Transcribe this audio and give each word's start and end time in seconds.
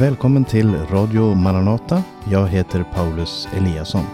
Välkommen 0.00 0.44
till 0.44 0.74
Radio 0.74 1.34
Maranata. 1.34 2.02
Jag 2.24 2.48
heter 2.48 2.84
Paulus 2.94 3.48
Eliasson. 3.56 4.04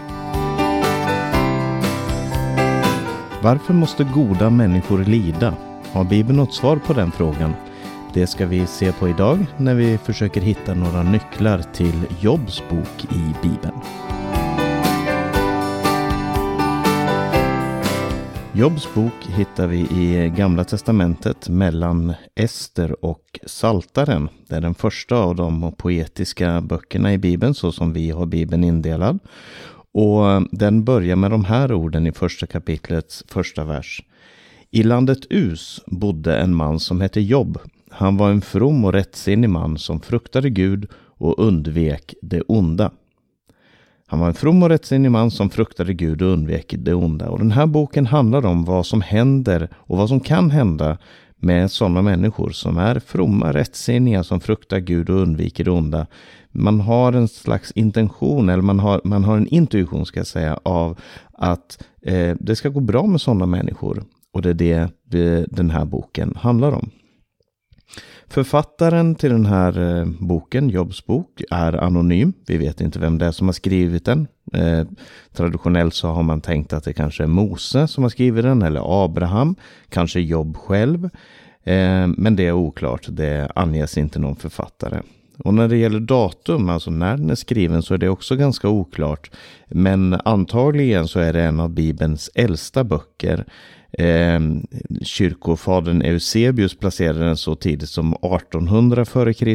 Varför 3.41 3.73
måste 3.73 4.03
goda 4.03 4.49
människor 4.49 5.03
lida? 5.03 5.53
Har 5.91 6.03
Bibeln 6.03 6.37
något 6.37 6.53
svar 6.53 6.77
på 6.77 6.93
den 6.93 7.11
frågan? 7.11 7.53
Det 8.13 8.27
ska 8.27 8.45
vi 8.45 8.67
se 8.67 8.91
på 8.91 9.09
idag 9.09 9.45
när 9.57 9.75
vi 9.75 9.97
försöker 9.97 10.41
hitta 10.41 10.73
några 10.73 11.03
nycklar 11.03 11.61
till 11.73 12.05
Jobs 12.19 12.63
bok 12.69 13.05
i 13.11 13.33
Bibeln. 13.41 13.81
Jobs 18.57 18.93
bok 18.93 19.13
hittar 19.37 19.67
vi 19.67 19.77
i 19.77 20.33
Gamla 20.37 20.63
Testamentet 20.63 21.49
mellan 21.49 22.13
Ester 22.35 23.05
och 23.05 23.39
Saltaren. 23.45 24.29
Det 24.47 24.55
är 24.55 24.61
den 24.61 24.75
första 24.75 25.15
av 25.15 25.35
de 25.35 25.71
poetiska 25.77 26.61
böckerna 26.61 27.13
i 27.13 27.17
Bibeln 27.17 27.53
så 27.53 27.71
som 27.71 27.93
vi 27.93 28.09
har 28.09 28.25
Bibeln 28.25 28.63
indelad. 28.63 29.19
Och 29.91 30.47
den 30.51 30.83
börjar 30.83 31.15
med 31.15 31.31
de 31.31 31.45
här 31.45 31.73
orden 31.73 32.07
i 32.07 32.11
första 32.11 32.47
kapitlets 32.47 33.23
första 33.27 33.63
vers. 33.63 34.03
I 34.71 34.83
landet 34.83 35.19
Us 35.29 35.81
bodde 35.85 36.37
en 36.37 36.55
man 36.55 36.79
som 36.79 37.01
hette 37.01 37.21
Jobb. 37.21 37.59
Han 37.89 38.17
var 38.17 38.29
en 38.29 38.41
from 38.41 38.85
och 38.85 38.93
rättsinnig 38.93 39.49
man 39.49 39.77
som 39.77 40.01
fruktade 40.01 40.49
Gud 40.49 40.89
och 40.95 41.39
undvek 41.39 42.13
det 42.21 42.41
onda. 42.41 42.91
Han 44.09 44.19
var 44.19 44.27
en 44.27 44.33
from 44.33 44.63
och 44.63 44.69
rättsinnig 44.69 45.11
man 45.11 45.31
som 45.31 45.49
fruktade 45.49 45.93
Gud 45.93 46.21
och 46.21 46.31
undvek 46.31 46.75
det 46.77 46.93
onda. 46.93 47.29
Och 47.29 47.39
den 47.39 47.51
här 47.51 47.65
boken 47.65 48.05
handlar 48.05 48.45
om 48.45 48.65
vad 48.65 48.85
som 48.85 49.01
händer 49.01 49.69
och 49.75 49.97
vad 49.97 50.09
som 50.09 50.19
kan 50.19 50.51
hända 50.51 50.97
med 51.37 51.71
sådana 51.71 52.01
människor 52.01 52.49
som 52.49 52.77
är 52.77 52.99
fromma, 52.99 53.53
rättsinniga, 53.53 54.23
som 54.23 54.39
fruktar 54.39 54.79
Gud 54.79 55.09
och 55.09 55.15
undviker 55.15 55.63
det 55.63 55.71
onda. 55.71 56.07
Man 56.51 56.79
har 56.79 57.13
en 57.13 57.27
slags 57.27 57.71
intention, 57.71 58.49
eller 58.49 58.63
man 58.63 58.79
har, 58.79 59.01
man 59.03 59.23
har 59.23 59.37
en 59.37 59.47
intuition 59.47 60.05
ska 60.05 60.19
jag 60.19 60.27
säga, 60.27 60.59
av 60.63 60.99
att 61.33 61.83
eh, 62.01 62.35
det 62.39 62.55
ska 62.55 62.69
gå 62.69 62.79
bra 62.79 63.07
med 63.07 63.21
sådana 63.21 63.45
människor. 63.45 64.03
Och 64.33 64.41
det 64.41 64.49
är 64.49 64.53
det, 64.53 64.89
det 65.03 65.45
den 65.51 65.69
här 65.69 65.85
boken 65.85 66.35
handlar 66.35 66.71
om. 66.71 66.89
Författaren 68.29 69.15
till 69.15 69.29
den 69.29 69.45
här 69.45 69.99
eh, 69.99 70.05
boken, 70.19 70.69
Jobs 70.69 71.05
bok, 71.05 71.41
är 71.51 71.83
anonym. 71.83 72.33
Vi 72.47 72.57
vet 72.57 72.81
inte 72.81 72.99
vem 72.99 73.17
det 73.17 73.25
är 73.25 73.31
som 73.31 73.47
har 73.47 73.53
skrivit 73.53 74.05
den. 74.05 74.27
Eh, 74.53 74.87
traditionellt 75.33 75.93
så 75.93 76.07
har 76.07 76.23
man 76.23 76.41
tänkt 76.41 76.73
att 76.73 76.83
det 76.83 76.93
kanske 76.93 77.23
är 77.23 77.27
Mose 77.27 77.87
som 77.87 78.03
har 78.03 78.09
skrivit 78.09 78.43
den, 78.43 78.61
eller 78.61 79.05
Abraham, 79.05 79.55
kanske 79.89 80.19
Jobb 80.19 80.57
själv. 80.57 81.09
Eh, 81.63 82.07
men 82.07 82.35
det 82.35 82.47
är 82.47 82.51
oklart, 82.51 83.05
det 83.09 83.51
anges 83.55 83.97
inte 83.97 84.19
någon 84.19 84.35
författare. 84.35 85.01
Och 85.43 85.53
när 85.53 85.67
det 85.67 85.77
gäller 85.77 85.99
datum, 85.99 86.69
alltså 86.69 86.91
när 86.91 87.17
den 87.17 87.29
är 87.29 87.35
skriven, 87.35 87.83
så 87.83 87.93
är 87.93 87.97
det 87.97 88.09
också 88.09 88.35
ganska 88.35 88.69
oklart. 88.69 89.31
Men 89.67 90.13
antagligen 90.25 91.07
så 91.07 91.19
är 91.19 91.33
det 91.33 91.41
en 91.41 91.59
av 91.59 91.69
Bibelns 91.69 92.29
äldsta 92.35 92.83
böcker. 92.83 93.45
Eh, 93.97 94.39
kyrkofadern 95.01 96.01
Eusebius 96.01 96.77
placerade 96.77 97.19
den 97.19 97.37
så 97.37 97.55
tidigt 97.55 97.89
som 97.89 98.13
1800 98.13 99.01
f.Kr. 99.01 99.45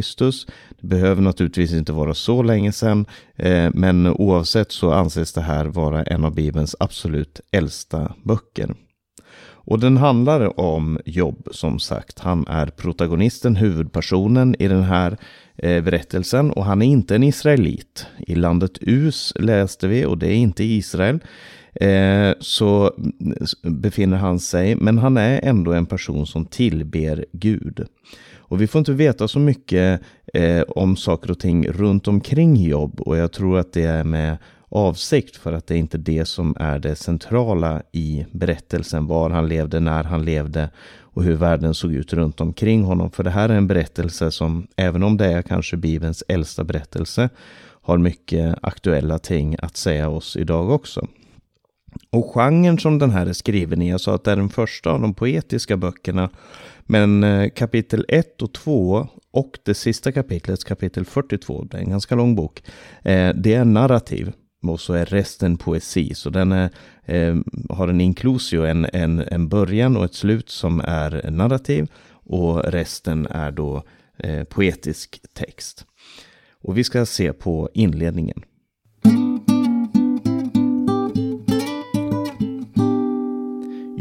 Det 0.81 0.87
behöver 0.87 1.21
naturligtvis 1.21 1.73
inte 1.73 1.91
vara 1.91 2.13
så 2.13 2.43
länge 2.43 2.71
sedan, 2.71 3.05
eh, 3.35 3.69
men 3.73 4.07
oavsett 4.07 4.71
så 4.71 4.91
anses 4.91 5.33
det 5.33 5.41
här 5.41 5.65
vara 5.65 6.03
en 6.03 6.25
av 6.25 6.35
Bibelns 6.35 6.75
absolut 6.79 7.41
äldsta 7.51 8.13
böcker. 8.23 8.75
Och 9.65 9.79
den 9.79 9.97
handlar 9.97 10.59
om 10.59 10.99
Jobb 11.05 11.47
som 11.51 11.79
sagt. 11.79 12.19
Han 12.19 12.47
är 12.47 12.67
protagonisten, 12.67 13.55
huvudpersonen 13.55 14.55
i 14.59 14.67
den 14.67 14.83
här 14.83 15.17
eh, 15.57 15.83
berättelsen 15.83 16.51
och 16.51 16.65
han 16.65 16.81
är 16.81 16.85
inte 16.85 17.15
en 17.15 17.23
israelit. 17.23 18.05
I 18.17 18.35
landet 18.35 18.77
Us 18.81 19.33
läste 19.39 19.87
vi 19.87 20.05
och 20.05 20.17
det 20.17 20.27
är 20.27 20.35
inte 20.35 20.63
Israel. 20.63 21.19
Eh, 21.75 22.33
så 22.39 22.91
befinner 23.61 24.17
han 24.17 24.39
sig, 24.39 24.75
men 24.75 24.97
han 24.97 25.17
är 25.17 25.39
ändå 25.43 25.73
en 25.73 25.85
person 25.85 26.25
som 26.25 26.45
tillber 26.45 27.25
Gud. 27.31 27.85
Och 28.53 28.61
vi 28.61 28.67
får 28.67 28.79
inte 28.79 28.93
veta 28.93 29.27
så 29.27 29.39
mycket 29.39 30.01
eh, 30.33 30.61
om 30.61 30.95
saker 30.95 31.31
och 31.31 31.39
ting 31.39 31.67
runt 31.67 32.07
omkring 32.07 32.55
Jobb 32.55 33.01
och 33.01 33.17
jag 33.17 33.31
tror 33.31 33.59
att 33.59 33.73
det 33.73 33.83
är 33.83 34.03
med 34.03 34.37
avsikt 34.69 35.35
för 35.35 35.53
att 35.53 35.67
det 35.67 35.75
är 35.75 35.77
inte 35.77 35.97
det 35.97 36.25
som 36.25 36.55
är 36.59 36.79
det 36.79 36.95
centrala 36.95 37.81
i 37.91 38.25
berättelsen. 38.31 39.07
Var 39.07 39.29
han 39.29 39.47
levde, 39.47 39.79
när 39.79 40.03
han 40.03 40.25
levde 40.25 40.69
och 41.13 41.23
hur 41.23 41.35
världen 41.35 41.73
såg 41.73 41.93
ut 41.93 42.13
runt 42.13 42.41
omkring 42.41 42.83
honom. 42.83 43.11
För 43.11 43.23
det 43.23 43.29
här 43.29 43.49
är 43.49 43.53
en 43.53 43.67
berättelse 43.67 44.31
som, 44.31 44.67
även 44.75 45.03
om 45.03 45.17
det 45.17 45.25
är 45.25 45.41
kanske 45.41 45.77
Bibelns 45.77 46.23
äldsta 46.27 46.63
berättelse, 46.63 47.29
har 47.81 47.97
mycket 47.97 48.55
aktuella 48.61 49.19
ting 49.19 49.55
att 49.59 49.77
säga 49.77 50.09
oss 50.09 50.37
idag 50.37 50.69
också. 50.69 51.07
Och 52.09 52.33
genren 52.33 52.77
som 52.77 52.99
den 52.99 53.11
här 53.11 53.25
är 53.25 53.33
skriven 53.33 53.81
i, 53.81 53.89
jag 53.89 54.01
sa 54.01 54.15
att 54.15 54.23
det 54.23 54.31
är 54.31 54.35
den 54.35 54.49
första 54.49 54.91
av 54.91 55.01
de 55.01 55.13
poetiska 55.13 55.77
böckerna, 55.77 56.29
men 56.85 57.23
eh, 57.23 57.49
kapitel 57.49 58.05
1 58.07 58.41
och 58.41 58.53
2 58.53 59.07
och 59.31 59.59
det 59.63 59.73
sista 59.73 60.11
kapitlet, 60.11 60.63
kapitel 60.63 61.05
42, 61.05 61.63
det 61.63 61.77
är 61.77 61.81
en 61.81 61.89
ganska 61.89 62.15
lång 62.15 62.35
bok, 62.35 62.63
eh, 63.03 63.29
det 63.35 63.53
är 63.53 63.65
narrativ 63.65 64.31
och 64.63 64.79
så 64.79 64.93
är 64.93 65.05
resten 65.05 65.57
poesi. 65.57 66.15
Så 66.15 66.29
den 66.29 66.51
är, 66.51 66.69
eh, 67.05 67.35
har 67.69 67.87
en 67.87 68.01
inklusio, 68.01 68.65
en, 68.65 68.87
en, 68.93 69.19
en 69.19 69.49
början 69.49 69.97
och 69.97 70.05
ett 70.05 70.13
slut 70.13 70.49
som 70.49 70.81
är 70.83 71.31
narrativ 71.31 71.87
och 72.25 72.63
resten 72.63 73.27
är 73.29 73.51
då 73.51 73.83
poetisk 74.49 75.19
text. 75.33 75.85
Och 76.61 76.77
vi 76.77 76.83
ska 76.83 77.05
se 77.05 77.33
på 77.33 77.69
inledningen. 77.73 78.43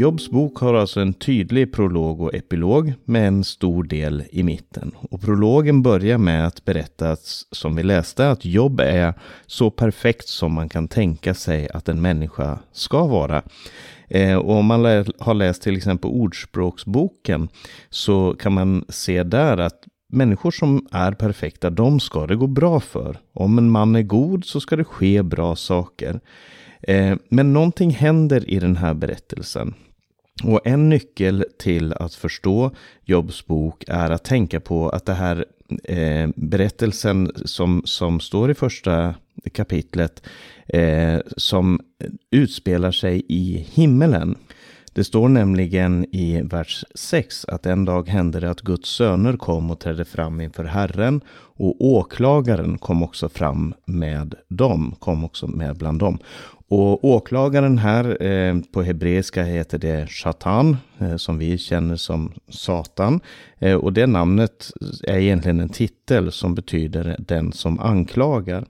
Jobs 0.03 0.31
bok 0.31 0.59
har 0.59 0.75
alltså 0.75 1.01
en 1.01 1.13
tydlig 1.15 1.73
prolog 1.73 2.21
och 2.21 2.35
epilog 2.35 2.93
med 3.05 3.29
en 3.29 3.45
stor 3.45 3.85
del 3.85 4.25
i 4.31 4.43
mitten. 4.43 4.93
Och 5.11 5.21
prologen 5.21 5.83
börjar 5.83 6.19
med 6.19 6.47
att 6.47 6.65
berätta, 6.65 7.17
som 7.53 7.77
vi 7.77 7.83
läste, 7.83 8.31
att 8.31 8.45
Jobb 8.45 8.81
är 8.81 9.15
så 9.47 9.71
perfekt 9.71 10.29
som 10.29 10.53
man 10.53 10.69
kan 10.69 10.89
tänka 10.89 11.35
sig 11.35 11.69
att 11.69 11.89
en 11.89 12.03
människa 12.03 12.59
ska 12.73 13.07
vara. 13.07 13.43
Eh, 14.09 14.37
och 14.37 14.55
om 14.55 14.67
man 14.67 14.85
har 15.19 15.35
läst 15.35 15.63
till 15.63 15.77
exempel 15.77 16.11
Ordspråksboken 16.11 17.49
så 17.91 18.37
kan 18.39 18.53
man 18.53 18.85
se 18.89 19.23
där 19.23 19.59
att 19.59 19.85
människor 20.13 20.51
som 20.51 20.87
är 20.91 21.13
perfekta, 21.13 21.71
de 21.71 22.01
ska 22.01 22.27
det 22.27 22.37
gå 22.37 22.47
bra 22.47 22.81
för. 22.81 23.17
Om 23.33 23.59
en 23.59 23.71
man 23.71 23.97
är 23.97 24.03
god 24.03 24.45
så 24.45 24.61
ska 24.61 24.77
det 24.77 24.85
ske 24.85 25.23
bra 25.23 25.57
saker. 25.57 26.21
Eh, 26.83 27.17
men 27.29 27.53
någonting 27.53 27.91
händer 27.91 28.51
i 28.51 28.59
den 28.59 28.77
här 28.77 28.95
berättelsen. 28.95 29.75
Och 30.43 30.61
en 30.65 30.89
nyckel 30.89 31.45
till 31.59 31.93
att 31.93 32.15
förstå 32.15 32.71
Jobs 33.05 33.47
bok 33.47 33.85
är 33.89 34.11
att 34.11 34.25
tänka 34.25 34.61
på 34.61 34.89
att 34.89 35.07
det 35.07 35.15
här 35.15 35.45
eh, 35.85 36.31
berättelsen 36.37 37.33
som, 37.45 37.83
som 37.85 38.21
står 38.21 38.51
i 38.51 38.55
första 38.55 39.15
kapitlet 39.53 40.23
eh, 40.67 41.19
som 41.37 41.81
utspelar 42.31 42.91
sig 42.91 43.23
i 43.29 43.67
himmelen. 43.73 44.37
Det 44.95 45.05
står 45.05 45.29
nämligen 45.29 46.05
i 46.15 46.43
vers 46.43 46.85
6 46.95 47.45
att 47.45 47.67
en 47.67 47.85
dag 47.85 48.09
hände 48.09 48.41
det 48.41 48.51
att 48.51 48.61
Guds 48.61 48.89
söner 48.89 49.37
kom 49.37 49.71
och 49.71 49.81
trädde 49.81 50.05
fram 50.05 50.41
inför 50.41 50.65
Herren 50.65 51.21
och 51.57 51.85
åklagaren 51.85 52.79
kom 52.79 53.03
också 53.03 53.29
fram 53.29 53.75
med 53.85 54.35
dem, 54.49 54.95
kom 54.99 55.25
också 55.25 55.47
med 55.47 55.77
bland 55.77 55.99
dem. 55.99 56.19
Och 56.69 57.05
åklagaren 57.05 57.79
här 57.79 58.23
eh, 58.23 58.57
på 58.73 58.83
hebreiska 58.83 59.43
heter 59.43 59.79
det 59.79 60.07
Shatan, 60.11 60.77
eh, 60.99 61.17
som 61.17 61.39
vi 61.39 61.59
känner 61.59 61.97
som 61.97 62.33
Satan. 62.49 63.21
Eh, 63.59 63.75
och 63.75 63.93
det 63.93 64.07
namnet 64.07 64.73
är 65.03 65.19
egentligen 65.19 65.61
en 65.61 65.69
titel 65.69 66.33
som 66.33 66.55
betyder 66.55 67.17
den 67.19 67.53
som 67.53 67.81
anklagar. 67.81 68.65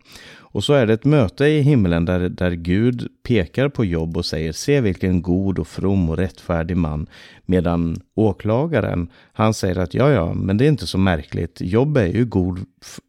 Och 0.52 0.64
så 0.64 0.72
är 0.72 0.86
det 0.86 0.92
ett 0.92 1.04
möte 1.04 1.46
i 1.46 1.60
himlen 1.60 2.04
där, 2.04 2.28
där 2.28 2.50
Gud 2.50 3.08
pekar 3.22 3.68
på 3.68 3.84
Jobb 3.84 4.16
och 4.16 4.24
säger 4.24 4.52
se 4.52 4.80
vilken 4.80 5.22
god 5.22 5.58
och 5.58 5.66
from 5.66 6.10
och 6.10 6.16
rättfärdig 6.16 6.76
man. 6.76 7.06
Medan 7.46 7.96
åklagaren, 8.14 9.08
han 9.32 9.54
säger 9.54 9.78
att 9.78 9.94
ja, 9.94 10.10
ja, 10.10 10.34
men 10.34 10.56
det 10.56 10.64
är 10.64 10.68
inte 10.68 10.86
så 10.86 10.98
märkligt. 10.98 11.60
Jobb 11.60 11.96
är 11.96 12.06
ju 12.06 12.24
god 12.24 12.58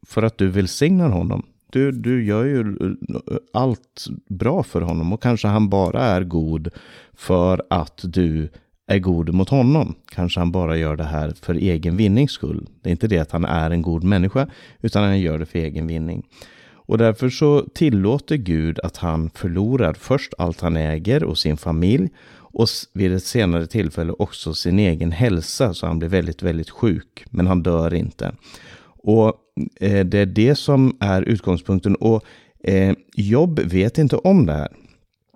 för 0.06 0.22
att 0.22 0.38
du 0.38 0.48
välsignar 0.48 1.08
honom. 1.08 1.46
Du, 1.72 1.92
du 1.92 2.24
gör 2.24 2.44
ju 2.44 2.76
allt 3.52 4.06
bra 4.28 4.62
för 4.62 4.80
honom 4.80 5.12
och 5.12 5.22
kanske 5.22 5.48
han 5.48 5.68
bara 5.68 6.02
är 6.02 6.24
god 6.24 6.68
för 7.14 7.62
att 7.70 8.00
du 8.04 8.48
är 8.86 8.98
god 8.98 9.34
mot 9.34 9.48
honom. 9.48 9.94
Kanske 10.10 10.40
han 10.40 10.52
bara 10.52 10.76
gör 10.76 10.96
det 10.96 11.04
här 11.04 11.32
för 11.42 11.54
egen 11.54 11.96
vinnings 11.96 12.32
skull. 12.32 12.66
Det 12.82 12.88
är 12.88 12.92
inte 12.92 13.08
det 13.08 13.18
att 13.18 13.32
han 13.32 13.44
är 13.44 13.70
en 13.70 13.82
god 13.82 14.04
människa, 14.04 14.48
utan 14.80 15.04
han 15.04 15.20
gör 15.20 15.38
det 15.38 15.46
för 15.46 15.58
egen 15.58 15.86
vinning. 15.86 16.22
Och 16.86 16.98
därför 16.98 17.30
så 17.30 17.66
tillåter 17.74 18.36
Gud 18.36 18.78
att 18.80 18.96
han 18.96 19.30
förlorar 19.30 19.94
först 19.94 20.34
allt 20.38 20.60
han 20.60 20.76
äger 20.76 21.24
och 21.24 21.38
sin 21.38 21.56
familj 21.56 22.08
och 22.54 22.68
vid 22.92 23.12
ett 23.12 23.24
senare 23.24 23.66
tillfälle 23.66 24.12
också 24.12 24.54
sin 24.54 24.78
egen 24.78 25.12
hälsa 25.12 25.74
så 25.74 25.86
han 25.86 25.98
blir 25.98 26.08
väldigt, 26.08 26.42
väldigt 26.42 26.70
sjuk. 26.70 27.24
Men 27.30 27.46
han 27.46 27.62
dör 27.62 27.94
inte. 27.94 28.34
Och 28.86 29.34
eh, 29.80 30.06
det 30.06 30.18
är 30.18 30.26
det 30.26 30.54
som 30.54 30.96
är 31.00 31.22
utgångspunkten. 31.22 31.94
Och 31.94 32.24
eh, 32.64 32.94
Jobb 33.14 33.60
vet 33.60 33.98
inte 33.98 34.16
om 34.16 34.46
det 34.46 34.52
här. 34.52 34.68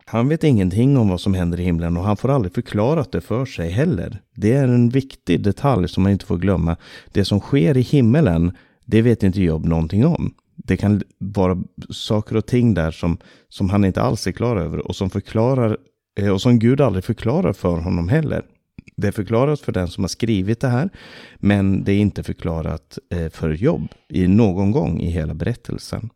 Han 0.05 0.29
vet 0.29 0.45
ingenting 0.45 0.99
om 0.99 1.09
vad 1.09 1.21
som 1.21 1.35
händer 1.35 1.61
i 1.61 1.65
himlen 1.65 1.97
och 1.97 2.05
han 2.05 2.17
får 2.17 2.29
aldrig 2.29 2.55
förklarat 2.55 3.13
det 3.13 3.21
för 3.21 3.45
sig 3.45 3.71
heller. 3.71 4.21
Det 4.35 4.53
är 4.53 4.65
en 4.65 4.89
viktig 4.89 5.43
detalj 5.43 5.89
som 5.89 6.03
man 6.03 6.13
inte 6.13 6.27
får 6.27 6.39
glömma. 6.39 6.77
Det 7.13 7.25
som 7.25 7.41
sker 7.41 7.77
i 7.77 7.81
himmelen, 7.81 8.57
det 8.85 9.03
vet 9.03 9.23
inte 9.23 9.43
Jobb 9.43 9.65
någonting 9.65 10.07
om. 10.07 10.35
Det 10.69 10.77
kan 10.77 11.03
vara 11.19 11.59
saker 11.91 12.37
och 12.37 12.47
ting 12.47 12.75
där 12.75 12.91
som, 12.91 13.19
som 13.49 13.71
han 13.71 13.85
inte 13.85 14.03
alls 14.03 14.27
är 14.27 14.33
klar 14.33 14.57
över 14.57 14.79
och 14.79 14.97
som 14.97 15.11
förklarar 15.11 15.79
eh, 16.21 16.29
och 16.29 16.41
som 16.41 16.59
Gud 16.59 16.81
aldrig 16.81 17.05
förklarar 17.05 17.53
för 17.53 17.79
honom 17.79 18.09
heller. 18.09 18.43
Det 18.97 19.09
är 19.09 19.13
förklarat 19.13 19.61
för 19.61 19.73
den 19.73 19.89
som 19.89 20.05
har 20.05 20.09
skrivit 20.09 20.61
det 20.61 20.69
här, 20.69 20.91
men 21.37 21.85
det 21.85 21.93
är 21.93 21.99
inte 21.99 22.23
förklarat 22.23 22.99
eh, 23.11 23.29
för 23.29 23.51
jobb 23.51 23.89
i 24.09 24.27
någon 24.27 24.71
gång 24.71 25.01
i 25.01 25.11
hela 25.11 25.35
berättelsen. 25.35 26.11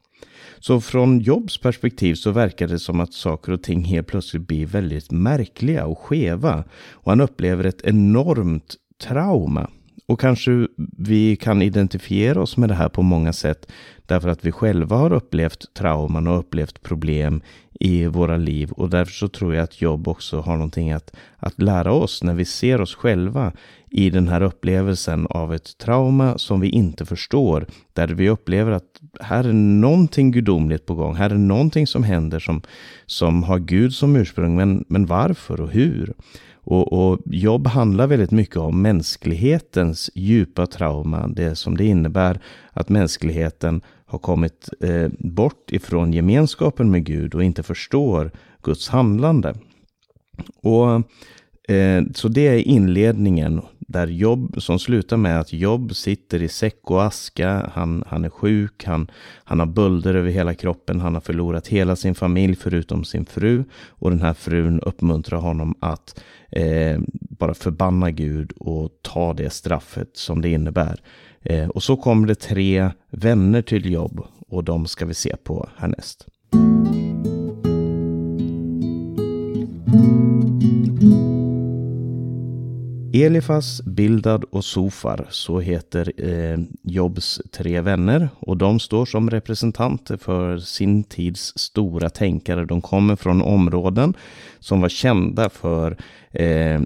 Så 0.58 0.80
från 0.80 1.20
Jobs 1.20 1.58
perspektiv 1.58 2.14
så 2.14 2.30
verkar 2.30 2.68
det 2.68 2.78
som 2.78 3.00
att 3.00 3.12
saker 3.12 3.52
och 3.52 3.62
ting 3.62 3.84
helt 3.84 4.06
plötsligt 4.06 4.46
blir 4.46 4.66
väldigt 4.66 5.10
märkliga 5.10 5.86
och 5.86 5.98
skeva. 5.98 6.64
Och 6.90 7.10
han 7.10 7.20
upplever 7.20 7.64
ett 7.64 7.82
enormt 7.84 8.74
trauma. 9.02 9.70
Och 10.06 10.20
kanske 10.20 10.66
vi 10.98 11.36
kan 11.36 11.62
identifiera 11.62 12.42
oss 12.42 12.56
med 12.56 12.68
det 12.68 12.74
här 12.74 12.88
på 12.88 13.02
många 13.02 13.32
sätt. 13.32 13.72
Därför 14.06 14.28
att 14.28 14.44
vi 14.44 14.52
själva 14.52 14.96
har 14.96 15.12
upplevt 15.12 15.74
trauman 15.74 16.26
och 16.26 16.38
upplevt 16.38 16.82
problem 16.82 17.42
i 17.80 18.06
våra 18.06 18.36
liv. 18.36 18.70
Och 18.70 18.90
därför 18.90 19.12
så 19.12 19.28
tror 19.28 19.54
jag 19.54 19.64
att 19.64 19.82
jobb 19.82 20.08
också 20.08 20.40
har 20.40 20.52
någonting 20.52 20.92
att, 20.92 21.16
att 21.36 21.62
lära 21.62 21.92
oss 21.92 22.22
när 22.22 22.34
vi 22.34 22.44
ser 22.44 22.80
oss 22.80 22.94
själva 22.94 23.52
i 23.90 24.10
den 24.10 24.28
här 24.28 24.42
upplevelsen 24.42 25.26
av 25.26 25.54
ett 25.54 25.78
trauma 25.78 26.38
som 26.38 26.60
vi 26.60 26.68
inte 26.68 27.06
förstår. 27.06 27.66
Där 27.92 28.08
vi 28.08 28.28
upplever 28.28 28.72
att 28.72 29.00
här 29.20 29.44
är 29.44 29.52
någonting 29.52 30.30
gudomligt 30.30 30.86
på 30.86 30.94
gång. 30.94 31.14
Här 31.14 31.30
är 31.30 31.34
någonting 31.34 31.86
som 31.86 32.04
händer 32.04 32.38
som, 32.38 32.62
som 33.06 33.42
har 33.42 33.58
Gud 33.58 33.94
som 33.94 34.16
ursprung. 34.16 34.56
Men, 34.56 34.84
men 34.88 35.06
varför 35.06 35.60
och 35.60 35.70
hur? 35.70 36.12
Och, 36.64 36.92
och, 36.92 37.18
jobb 37.24 37.66
handlar 37.66 38.06
väldigt 38.06 38.30
mycket 38.30 38.56
om 38.56 38.82
mänsklighetens 38.82 40.10
djupa 40.14 40.66
trauma. 40.66 41.28
Det 41.28 41.56
som 41.56 41.76
det 41.76 41.84
innebär 41.84 42.40
att 42.72 42.88
mänskligheten 42.88 43.80
har 44.06 44.18
kommit 44.18 44.68
eh, 44.80 45.08
bort 45.18 45.72
ifrån 45.72 46.12
gemenskapen 46.12 46.90
med 46.90 47.04
Gud 47.04 47.34
och 47.34 47.44
inte 47.44 47.62
förstår 47.62 48.30
Guds 48.62 48.88
handlande. 48.88 49.54
Och 50.62 50.94
eh, 51.74 52.02
Så 52.14 52.28
det 52.28 52.48
är 52.48 52.58
inledningen 52.58 53.60
där 53.92 54.06
Jobb, 54.06 54.62
som 54.62 54.78
slutar 54.78 55.16
med 55.16 55.40
att 55.40 55.52
Jobb 55.52 55.96
sitter 55.96 56.42
i 56.42 56.48
säck 56.48 56.90
och 56.90 57.04
aska, 57.04 57.70
han, 57.74 58.04
han 58.06 58.24
är 58.24 58.28
sjuk, 58.28 58.84
han, 58.84 59.10
han 59.44 59.58
har 59.58 59.66
bölder 59.66 60.14
över 60.14 60.30
hela 60.30 60.54
kroppen, 60.54 61.00
han 61.00 61.14
har 61.14 61.20
förlorat 61.20 61.66
hela 61.66 61.96
sin 61.96 62.14
familj 62.14 62.56
förutom 62.56 63.04
sin 63.04 63.26
fru. 63.26 63.64
Och 63.88 64.10
den 64.10 64.20
här 64.20 64.34
frun 64.34 64.80
uppmuntrar 64.80 65.38
honom 65.38 65.74
att 65.80 66.22
eh, 66.50 67.00
bara 67.10 67.54
förbanna 67.54 68.10
Gud 68.10 68.52
och 68.52 68.90
ta 69.02 69.34
det 69.34 69.50
straffet 69.50 70.10
som 70.12 70.40
det 70.40 70.48
innebär. 70.48 71.00
Eh, 71.42 71.68
och 71.68 71.82
så 71.82 71.96
kommer 71.96 72.26
det 72.28 72.34
tre 72.34 72.90
vänner 73.10 73.62
till 73.62 73.92
Jobb 73.92 74.26
och 74.48 74.64
de 74.64 74.86
ska 74.86 75.06
vi 75.06 75.14
se 75.14 75.36
på 75.36 75.68
härnäst. 75.76 76.26
Elifas, 83.14 83.82
Bildad 83.82 84.44
och 84.44 84.64
Sofar, 84.64 85.26
så 85.30 85.60
heter 85.60 86.12
eh, 86.16 86.58
Jobs 86.82 87.40
tre 87.50 87.80
vänner. 87.80 88.28
Och 88.38 88.56
de 88.56 88.80
står 88.80 89.06
som 89.06 89.30
representanter 89.30 90.16
för 90.16 90.58
sin 90.58 91.04
tids 91.04 91.52
stora 91.56 92.10
tänkare. 92.10 92.64
De 92.64 92.80
kommer 92.80 93.16
från 93.16 93.42
områden 93.42 94.14
som 94.58 94.80
var 94.80 94.88
kända 94.88 95.50
för, 95.50 95.96
eh, 96.30 96.80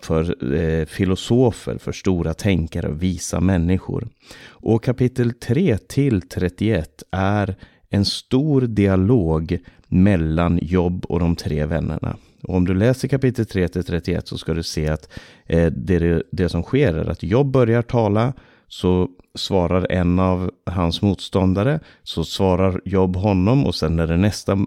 för 0.00 0.54
eh, 0.54 0.86
filosofer, 0.86 1.78
för 1.78 1.92
stora 1.92 2.34
tänkare 2.34 2.88
och 2.88 3.02
visa 3.02 3.40
människor. 3.40 4.08
Och 4.46 4.84
kapitel 4.84 5.32
3 5.32 5.78
till 5.78 6.22
31 6.22 7.02
är 7.10 7.56
en 7.90 8.04
stor 8.04 8.60
dialog 8.60 9.58
mellan 9.88 10.58
Jobb 10.62 11.04
och 11.04 11.20
de 11.20 11.36
tre 11.36 11.66
vännerna. 11.66 12.16
Och 12.44 12.56
om 12.56 12.66
du 12.66 12.74
läser 12.74 13.08
kapitel 13.08 13.46
3 13.46 13.68
till 13.68 13.84
31 13.84 14.28
så 14.28 14.38
ska 14.38 14.54
du 14.54 14.62
se 14.62 14.88
att 14.88 15.08
eh, 15.46 15.66
det, 15.66 16.22
det 16.32 16.48
som 16.48 16.62
sker 16.62 16.94
är 16.94 17.10
att 17.10 17.22
Job 17.22 17.46
börjar 17.50 17.82
tala, 17.82 18.32
så 18.68 19.08
svarar 19.34 19.86
en 19.90 20.18
av 20.18 20.50
hans 20.66 21.02
motståndare, 21.02 21.80
så 22.02 22.24
svarar 22.24 22.80
Job 22.84 23.16
honom 23.16 23.66
och 23.66 23.74
sen 23.74 23.98
är 23.98 24.06
det 24.06 24.16
nästa 24.16 24.58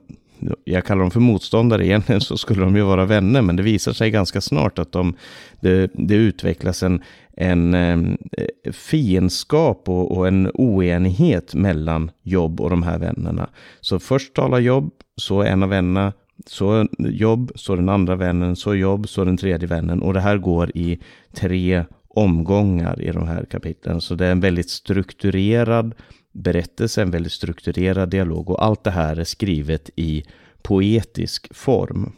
jag 0.64 0.86
kallar 0.86 1.02
dem 1.02 1.12
för 1.12 1.20
motståndare, 1.20 1.86
egentligen 1.86 2.22
så 2.30 2.38
skulle 2.38 2.62
de 2.62 2.76
ju 2.76 2.82
vara 2.82 3.06
vänner, 3.06 3.42
men 3.42 3.56
det 3.56 3.64
visar 3.64 3.94
sig 3.94 4.12
ganska 4.12 4.42
snart 4.42 4.80
att 4.80 4.92
de, 4.92 5.16
det, 5.60 5.92
det 5.94 6.16
utvecklas 6.16 6.84
en, 6.84 7.04
en 7.38 7.74
eh, 7.74 8.72
fiendskap 8.72 9.90
och, 9.90 10.18
och, 10.18 10.28
en 10.28 10.52
oenighet 10.54 11.54
mellan 11.54 12.12
Jobb 12.24 12.62
och 12.62 12.70
de 12.70 12.84
här 12.84 13.00
vännerna. 13.00 13.50
Så 13.82 14.00
först 14.00 14.34
talar 14.34 14.60
Jobb, 14.60 14.92
så 15.16 15.44
en 15.44 15.64
av 15.64 15.70
vännerna 15.70 16.14
så 16.46 16.88
jobb, 16.98 17.52
så 17.56 17.76
den 17.76 17.90
andra 17.90 18.16
vännen, 18.16 18.56
så 18.56 18.76
jobb, 18.76 19.10
så 19.10 19.24
den 19.24 19.38
tredje 19.38 19.68
vännen. 19.68 20.02
Och 20.02 20.14
det 20.14 20.20
här 20.20 20.38
går 20.38 20.72
i 20.78 21.00
tre 21.34 21.86
omgångar 22.08 23.02
i 23.02 23.12
de 23.12 23.28
här 23.28 23.46
kapitlen. 23.46 24.02
Så 24.02 24.16
det 24.16 24.26
är 24.26 24.32
en 24.32 24.40
väldigt 24.40 24.70
strukturerad 24.70 25.96
berättelse, 26.32 27.02
en 27.02 27.12
väldigt 27.12 27.32
strukturerad 27.32 28.10
dialog. 28.10 28.50
Och 28.50 28.64
allt 28.66 28.84
det 28.84 28.92
här 28.92 29.20
är 29.20 29.24
skrivet 29.24 29.90
i 29.96 30.24
poetisk 30.62 31.56
form. 31.56 32.12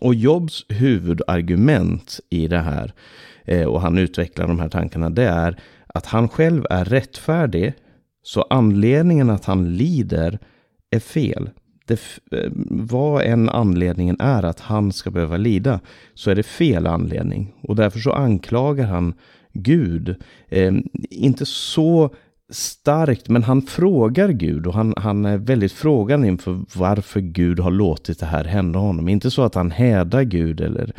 Och 0.00 0.14
Jobs 0.14 0.66
huvudargument 0.68 2.20
i 2.30 2.48
det 2.48 2.58
här, 2.58 2.92
eh, 3.44 3.66
och 3.66 3.80
han 3.80 3.98
utvecklar 3.98 4.48
de 4.48 4.60
här 4.60 4.68
tankarna, 4.68 5.10
det 5.10 5.28
är 5.28 5.60
att 5.86 6.06
han 6.06 6.28
själv 6.28 6.66
är 6.70 6.84
rättfärdig. 6.84 7.74
Så 8.22 8.42
anledningen 8.42 9.30
att 9.30 9.44
han 9.44 9.76
lider 9.76 10.38
är 10.90 11.00
fel 11.00 11.50
det, 11.88 12.00
eh, 12.32 12.50
vad 12.70 13.22
en 13.22 13.48
anledningen 13.48 14.16
är 14.20 14.42
att 14.42 14.60
han 14.60 14.92
ska 14.92 15.10
behöva 15.10 15.36
lida, 15.36 15.80
så 16.14 16.30
är 16.30 16.34
det 16.34 16.42
fel 16.42 16.86
anledning. 16.86 17.54
Och 17.62 17.76
därför 17.76 17.98
så 17.98 18.12
anklagar 18.12 18.86
han 18.86 19.14
Gud. 19.52 20.16
Eh, 20.48 20.72
inte 21.10 21.46
så 21.46 22.10
starkt, 22.50 23.28
men 23.28 23.42
han 23.42 23.62
frågar 23.62 24.28
Gud 24.28 24.66
och 24.66 24.74
han, 24.74 24.94
han 24.96 25.24
är 25.24 25.38
väldigt 25.38 25.72
frågande 25.72 26.28
inför 26.28 26.60
varför 26.76 27.20
Gud 27.20 27.60
har 27.60 27.70
låtit 27.70 28.20
det 28.20 28.26
här 28.26 28.44
hända 28.44 28.78
honom. 28.78 29.08
Inte 29.08 29.30
så 29.30 29.42
att 29.42 29.54
han 29.54 29.70
hädar 29.70 30.22
Gud 30.22 30.60
eller 30.60 30.92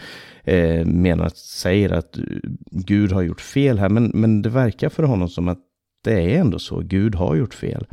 eh, 0.44 0.86
menar, 0.86 1.30
säger 1.36 1.92
att 1.92 2.18
eh, 2.18 2.24
Gud 2.72 3.12
har 3.12 3.22
gjort 3.22 3.42
fel 3.42 3.80
här, 3.80 3.90
men, 3.90 4.12
men 4.14 4.42
det 4.42 4.50
verkar 4.50 4.90
för 4.90 5.04
honom 5.04 5.30
som 5.30 5.48
att 5.48 5.60
det 6.02 6.36
är 6.36 6.40
ändå 6.40 6.60
så, 6.60 6.80
Gud 6.80 7.16
har 7.16 7.36
gjort 7.36 7.54
fel. 7.54 7.88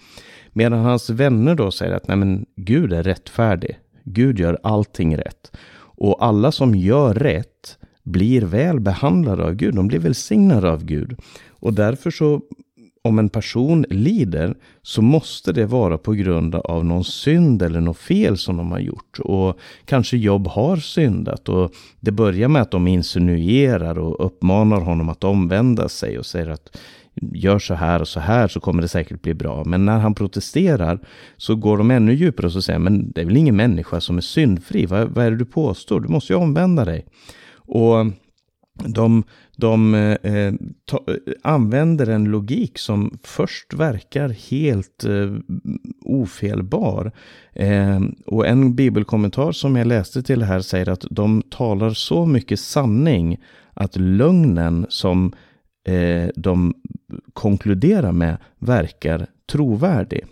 Medan 0.52 0.78
hans 0.78 1.10
vänner 1.10 1.54
då 1.54 1.70
säger 1.70 1.94
att 1.94 2.08
nej 2.08 2.16
men 2.16 2.46
Gud 2.56 2.92
är 2.92 3.02
rättfärdig. 3.02 3.78
Gud 4.04 4.38
gör 4.38 4.58
allting 4.62 5.16
rätt. 5.16 5.52
Och 5.98 6.24
alla 6.24 6.52
som 6.52 6.74
gör 6.74 7.14
rätt 7.14 7.78
blir 8.02 8.42
väl 8.42 8.80
behandlade 8.80 9.44
av 9.44 9.54
Gud. 9.54 9.74
De 9.74 9.88
blir 9.88 9.98
välsignade 9.98 10.70
av 10.72 10.84
Gud. 10.84 11.18
Och 11.48 11.72
därför 11.72 12.10
så, 12.10 12.40
om 13.02 13.18
en 13.18 13.28
person 13.28 13.84
lider, 13.90 14.54
så 14.82 15.02
måste 15.02 15.52
det 15.52 15.66
vara 15.66 15.98
på 15.98 16.12
grund 16.12 16.54
av 16.54 16.84
någon 16.84 17.04
synd 17.04 17.62
eller 17.62 17.80
något 17.80 17.98
fel 17.98 18.38
som 18.38 18.56
de 18.56 18.72
har 18.72 18.78
gjort. 18.78 19.18
Och 19.18 19.58
kanske 19.84 20.16
Jobb 20.16 20.46
har 20.48 20.76
syndat. 20.76 21.48
Och 21.48 21.72
det 22.00 22.10
börjar 22.10 22.48
med 22.48 22.62
att 22.62 22.70
de 22.70 22.86
insinuerar 22.86 23.98
och 23.98 24.26
uppmanar 24.26 24.80
honom 24.80 25.08
att 25.08 25.24
omvända 25.24 25.88
sig 25.88 26.18
och 26.18 26.26
säger 26.26 26.50
att 26.50 26.76
gör 27.20 27.58
så 27.58 27.74
här 27.74 28.00
och 28.00 28.08
så 28.08 28.20
här 28.20 28.48
så 28.48 28.60
kommer 28.60 28.82
det 28.82 28.88
säkert 28.88 29.22
bli 29.22 29.34
bra. 29.34 29.64
Men 29.64 29.84
när 29.84 29.98
han 29.98 30.14
protesterar 30.14 30.98
så 31.36 31.56
går 31.56 31.78
de 31.78 31.90
ännu 31.90 32.14
djupare 32.14 32.46
och 32.46 32.52
så 32.52 32.62
säger 32.62 32.78
men 32.78 33.12
det 33.12 33.20
är 33.20 33.24
väl 33.24 33.36
ingen 33.36 33.56
människa 33.56 34.00
som 34.00 34.16
är 34.16 34.20
syndfri. 34.20 34.86
Vad, 34.86 35.08
vad 35.08 35.26
är 35.26 35.30
det 35.30 35.36
du 35.36 35.44
påstår? 35.44 36.00
Du 36.00 36.08
måste 36.08 36.32
ju 36.32 36.38
omvända 36.38 36.84
dig. 36.84 37.06
Och 37.54 38.06
de, 38.84 39.24
de 39.56 39.94
eh, 39.94 40.54
ta, 40.84 40.96
eh, 40.96 41.14
använder 41.42 42.06
en 42.06 42.24
logik 42.24 42.78
som 42.78 43.18
först 43.22 43.74
verkar 43.74 44.28
helt 44.28 45.04
eh, 45.04 45.34
ofelbar. 46.04 47.12
Eh, 47.52 48.00
och 48.26 48.46
en 48.46 48.74
bibelkommentar 48.74 49.52
som 49.52 49.76
jag 49.76 49.86
läste 49.86 50.22
till 50.22 50.38
det 50.38 50.46
här 50.46 50.60
säger 50.60 50.88
att 50.88 51.04
de 51.10 51.42
talar 51.42 51.90
så 51.90 52.26
mycket 52.26 52.60
sanning 52.60 53.38
att 53.74 53.96
lögnen 53.96 54.86
som 54.88 55.32
eh, 55.86 56.28
de 56.36 56.74
konkluderar 57.32 58.12
med 58.12 58.36
verkar 58.58 59.26
trovärdig. 59.46 60.24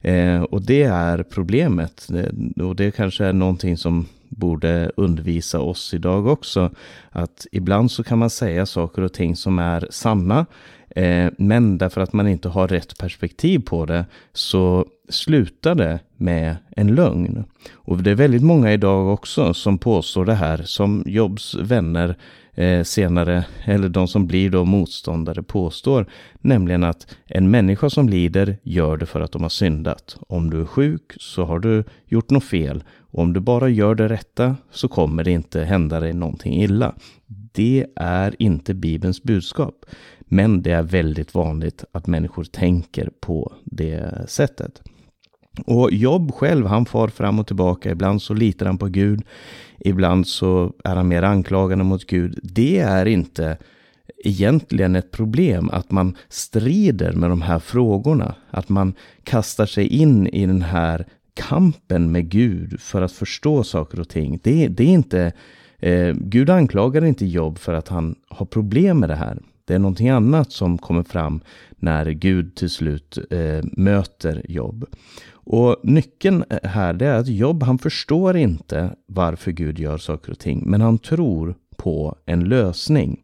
Eh, 0.00 0.42
och 0.42 0.62
det 0.62 0.82
är 0.82 1.22
problemet. 1.22 2.10
Eh, 2.10 2.64
och 2.64 2.76
det 2.76 2.90
kanske 2.90 3.24
är 3.24 3.32
någonting 3.32 3.76
som 3.76 4.06
borde 4.28 4.90
undervisa 4.96 5.60
oss 5.60 5.94
idag 5.94 6.26
också. 6.26 6.70
Att 7.10 7.46
ibland 7.52 7.90
så 7.90 8.02
kan 8.02 8.18
man 8.18 8.30
säga 8.30 8.66
saker 8.66 9.02
och 9.02 9.12
ting 9.12 9.36
som 9.36 9.58
är 9.58 9.86
sanna. 9.90 10.46
Eh, 10.90 11.30
men 11.38 11.78
därför 11.78 12.00
att 12.00 12.12
man 12.12 12.28
inte 12.28 12.48
har 12.48 12.68
rätt 12.68 12.98
perspektiv 12.98 13.58
på 13.58 13.86
det 13.86 14.04
så 14.32 14.86
slutar 15.08 15.74
det 15.74 15.98
med 16.16 16.56
en 16.76 16.94
lögn. 16.94 17.44
Och 17.72 18.02
det 18.02 18.10
är 18.10 18.14
väldigt 18.14 18.42
många 18.42 18.72
idag 18.72 19.12
också 19.12 19.54
som 19.54 19.78
påstår 19.78 20.24
det 20.24 20.34
här 20.34 20.62
som 20.62 21.04
Jobs 21.06 21.54
vänner 21.54 22.16
eh, 22.54 22.82
senare, 22.82 23.44
eller 23.64 23.88
de 23.88 24.08
som 24.08 24.26
blir 24.26 24.50
då 24.50 24.64
motståndare 24.64 25.42
påstår, 25.42 26.06
nämligen 26.40 26.84
att 26.84 27.16
en 27.26 27.50
människa 27.50 27.90
som 27.90 28.08
lider 28.08 28.56
gör 28.62 28.96
det 28.96 29.06
för 29.06 29.20
att 29.20 29.32
de 29.32 29.42
har 29.42 29.48
syndat. 29.48 30.16
Om 30.28 30.50
du 30.50 30.60
är 30.60 30.66
sjuk 30.66 31.12
så 31.20 31.44
har 31.44 31.58
du 31.58 31.84
gjort 32.06 32.30
något 32.30 32.44
fel. 32.44 32.84
Och 32.98 33.22
om 33.22 33.32
du 33.32 33.40
bara 33.40 33.68
gör 33.68 33.94
det 33.94 34.08
rätta 34.08 34.56
så 34.70 34.88
kommer 34.88 35.24
det 35.24 35.30
inte 35.30 35.64
hända 35.64 36.00
dig 36.00 36.12
någonting 36.12 36.62
illa. 36.62 36.94
Det 37.52 37.86
är 37.96 38.34
inte 38.38 38.74
Bibelns 38.74 39.22
budskap. 39.22 39.84
Men 40.18 40.62
det 40.62 40.70
är 40.70 40.82
väldigt 40.82 41.34
vanligt 41.34 41.84
att 41.92 42.06
människor 42.06 42.44
tänker 42.44 43.10
på 43.20 43.52
det 43.64 44.24
sättet. 44.28 44.82
Och 45.66 45.92
Jobb 45.92 46.32
själv, 46.32 46.66
han 46.66 46.86
far 46.86 47.08
fram 47.08 47.38
och 47.38 47.46
tillbaka. 47.46 47.90
Ibland 47.90 48.22
så 48.22 48.34
litar 48.34 48.66
han 48.66 48.78
på 48.78 48.86
Gud. 48.86 49.22
Ibland 49.78 50.26
så 50.26 50.72
är 50.84 50.96
han 50.96 51.08
mer 51.08 51.22
anklagande 51.22 51.84
mot 51.84 52.06
Gud. 52.06 52.38
Det 52.42 52.78
är 52.78 53.06
inte 53.06 53.58
egentligen 54.24 54.96
ett 54.96 55.10
problem 55.10 55.70
att 55.72 55.90
man 55.90 56.16
strider 56.28 57.12
med 57.12 57.30
de 57.30 57.42
här 57.42 57.58
frågorna. 57.58 58.34
Att 58.50 58.68
man 58.68 58.94
kastar 59.24 59.66
sig 59.66 59.86
in 59.86 60.26
i 60.26 60.46
den 60.46 60.62
här 60.62 61.06
kampen 61.34 62.12
med 62.12 62.28
Gud 62.28 62.80
för 62.80 63.02
att 63.02 63.12
förstå 63.12 63.64
saker 63.64 64.00
och 64.00 64.08
ting. 64.08 64.40
Det, 64.42 64.68
det 64.68 64.84
är 64.84 64.88
inte, 64.88 65.32
eh, 65.78 66.14
Gud 66.14 66.50
anklagar 66.50 67.04
inte 67.04 67.26
Jobb 67.26 67.58
för 67.58 67.74
att 67.74 67.88
han 67.88 68.14
har 68.28 68.46
problem 68.46 68.98
med 69.00 69.08
det 69.08 69.16
här. 69.16 69.38
Det 69.64 69.74
är 69.74 69.78
någonting 69.78 70.08
annat 70.08 70.52
som 70.52 70.78
kommer 70.78 71.02
fram 71.02 71.40
när 71.76 72.10
Gud 72.10 72.54
till 72.54 72.70
slut 72.70 73.18
eh, 73.30 73.64
möter 73.72 74.42
Jobb. 74.48 74.86
Och 75.46 75.76
nyckeln 75.82 76.44
eh, 76.50 76.70
här 76.70 76.92
det 76.92 77.06
är 77.06 77.18
att 77.18 77.28
Job 77.28 77.62
han 77.62 77.78
förstår 77.78 78.36
inte 78.36 78.94
varför 79.06 79.50
Gud 79.50 79.78
gör 79.78 79.98
saker 79.98 80.32
och 80.32 80.38
ting, 80.38 80.62
men 80.66 80.80
han 80.80 80.98
tror 80.98 81.54
på 81.76 82.16
en 82.26 82.44
lösning. 82.44 83.20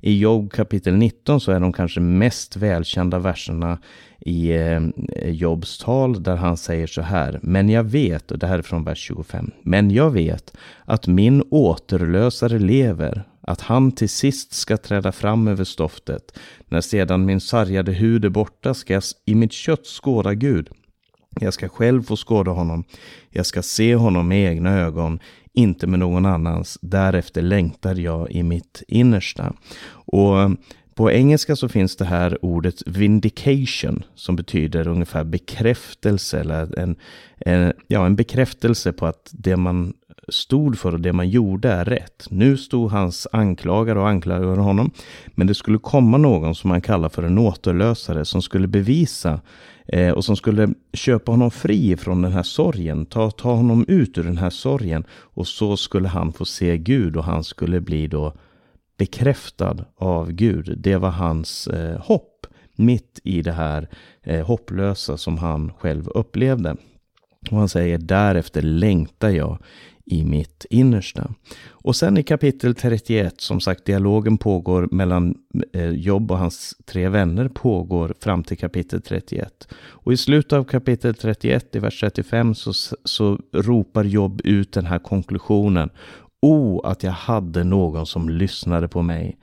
I 0.00 0.18
Job 0.18 0.52
kapitel 0.52 0.94
19 0.94 1.40
så 1.40 1.52
är 1.52 1.60
de 1.60 1.72
kanske 1.72 2.00
mest 2.00 2.56
välkända 2.56 3.18
verserna 3.18 3.78
i 4.20 4.52
eh, 4.52 4.80
Jobs 5.24 5.78
tal 5.78 6.22
där 6.22 6.36
han 6.36 6.56
säger 6.56 6.86
så 6.86 7.02
här. 7.02 7.38
Men 7.42 7.68
jag 7.68 7.84
vet, 7.84 8.30
och 8.30 8.38
det 8.38 8.46
här 8.46 8.58
är 8.58 8.62
från 8.62 8.84
vers 8.84 8.98
25. 8.98 9.50
Men 9.62 9.90
jag 9.90 10.10
vet 10.10 10.56
att 10.84 11.06
min 11.06 11.42
återlösare 11.50 12.58
lever, 12.58 13.22
att 13.40 13.60
han 13.60 13.92
till 13.92 14.08
sist 14.08 14.52
ska 14.52 14.76
träda 14.76 15.12
fram 15.12 15.48
över 15.48 15.64
stoftet. 15.64 16.38
När 16.68 16.80
sedan 16.80 17.24
min 17.24 17.40
sargade 17.40 17.92
hud 17.92 18.24
är 18.24 18.28
borta 18.28 18.74
ska 18.74 18.94
jag 18.94 19.02
i 19.24 19.34
mitt 19.34 19.52
kött 19.52 19.86
skåda 19.86 20.34
Gud. 20.34 20.68
Jag 21.40 21.54
ska 21.54 21.68
själv 21.68 22.02
få 22.02 22.16
skåda 22.16 22.50
honom. 22.50 22.84
Jag 23.30 23.46
ska 23.46 23.62
se 23.62 23.94
honom 23.94 24.28
med 24.28 24.52
egna 24.52 24.80
ögon, 24.80 25.18
inte 25.52 25.86
med 25.86 25.98
någon 25.98 26.26
annans. 26.26 26.78
Därefter 26.82 27.42
längtar 27.42 27.94
jag 27.94 28.30
i 28.30 28.42
mitt 28.42 28.82
innersta. 28.88 29.52
Och 29.88 30.40
eh, 30.40 30.50
på 30.94 31.10
engelska 31.10 31.56
så 31.56 31.68
finns 31.68 31.96
det 31.96 32.04
här 32.04 32.44
ordet 32.44 32.82
vindication 32.86 34.02
som 34.14 34.36
betyder 34.36 34.88
ungefär 34.88 35.24
bekräftelse 35.24 36.40
eller 36.40 36.78
en, 36.78 36.96
en, 37.36 37.72
ja, 37.86 38.06
en 38.06 38.16
bekräftelse 38.16 38.92
på 38.92 39.06
att 39.06 39.30
det 39.32 39.56
man 39.56 39.94
stod 40.28 40.78
för 40.78 40.92
och 40.92 41.00
det 41.00 41.12
man 41.12 41.28
gjorde 41.28 41.68
är 41.68 41.84
rätt. 41.84 42.26
Nu 42.30 42.56
stod 42.56 42.90
hans 42.90 43.26
anklagare 43.32 44.00
och 44.00 44.08
anklagade 44.08 44.60
honom, 44.60 44.90
men 45.26 45.46
det 45.46 45.54
skulle 45.54 45.78
komma 45.78 46.18
någon 46.18 46.54
som 46.54 46.68
man 46.68 46.80
kallar 46.80 47.08
för 47.08 47.22
en 47.22 47.38
återlösare 47.38 48.24
som 48.24 48.42
skulle 48.42 48.66
bevisa 48.66 49.40
eh, 49.88 50.10
och 50.10 50.24
som 50.24 50.36
skulle 50.36 50.68
köpa 50.92 51.32
honom 51.32 51.50
fri 51.50 51.96
från 51.96 52.22
den 52.22 52.32
här 52.32 52.42
sorgen, 52.42 53.06
ta, 53.06 53.30
ta 53.30 53.54
honom 53.54 53.84
ut 53.88 54.18
ur 54.18 54.24
den 54.24 54.38
här 54.38 54.50
sorgen 54.50 55.04
och 55.10 55.46
så 55.46 55.76
skulle 55.76 56.08
han 56.08 56.32
få 56.32 56.44
se 56.44 56.78
Gud 56.78 57.16
och 57.16 57.24
han 57.24 57.44
skulle 57.44 57.80
bli 57.80 58.06
då 58.06 58.32
bekräftad 58.98 59.84
av 59.96 60.32
Gud. 60.32 60.78
Det 60.78 60.96
var 60.96 61.10
hans 61.10 61.66
eh, 61.66 62.00
hopp 62.00 62.46
mitt 62.76 63.20
i 63.24 63.42
det 63.42 63.52
här 63.52 63.88
eh, 64.22 64.46
hopplösa 64.46 65.16
som 65.16 65.38
han 65.38 65.72
själv 65.72 66.08
upplevde. 66.08 66.76
Och 67.50 67.58
han 67.58 67.68
säger 67.68 67.98
därefter 67.98 68.62
längtar 68.62 69.28
jag 69.28 69.58
i 70.06 70.24
mitt 70.24 70.66
innersta. 70.70 71.34
Och 71.68 71.96
sen 71.96 72.18
i 72.18 72.22
kapitel 72.22 72.74
31, 72.74 73.40
som 73.40 73.60
sagt 73.60 73.84
dialogen 73.84 74.38
pågår 74.38 74.88
mellan 74.90 75.34
eh, 75.72 75.90
Jobb 75.90 76.30
och 76.30 76.38
hans 76.38 76.74
tre 76.84 77.08
vänner 77.08 77.48
pågår 77.48 78.14
fram 78.20 78.42
till 78.44 78.58
kapitel 78.58 79.02
31. 79.02 79.68
Och 79.74 80.12
i 80.12 80.16
slutet 80.16 80.52
av 80.52 80.64
kapitel 80.64 81.14
31, 81.14 81.76
i 81.76 81.78
vers 81.78 82.00
35, 82.00 82.54
så, 82.54 82.72
så 83.04 83.40
ropar 83.52 84.04
Jobb 84.04 84.40
ut 84.44 84.72
den 84.72 84.86
här 84.86 84.98
konklusionen. 84.98 85.90
O, 86.42 86.80
att 86.84 87.02
jag 87.02 87.12
hade 87.12 87.64
någon 87.64 88.06
som 88.06 88.28
lyssnade 88.28 88.88
på 88.88 89.02
mig. 89.02 89.36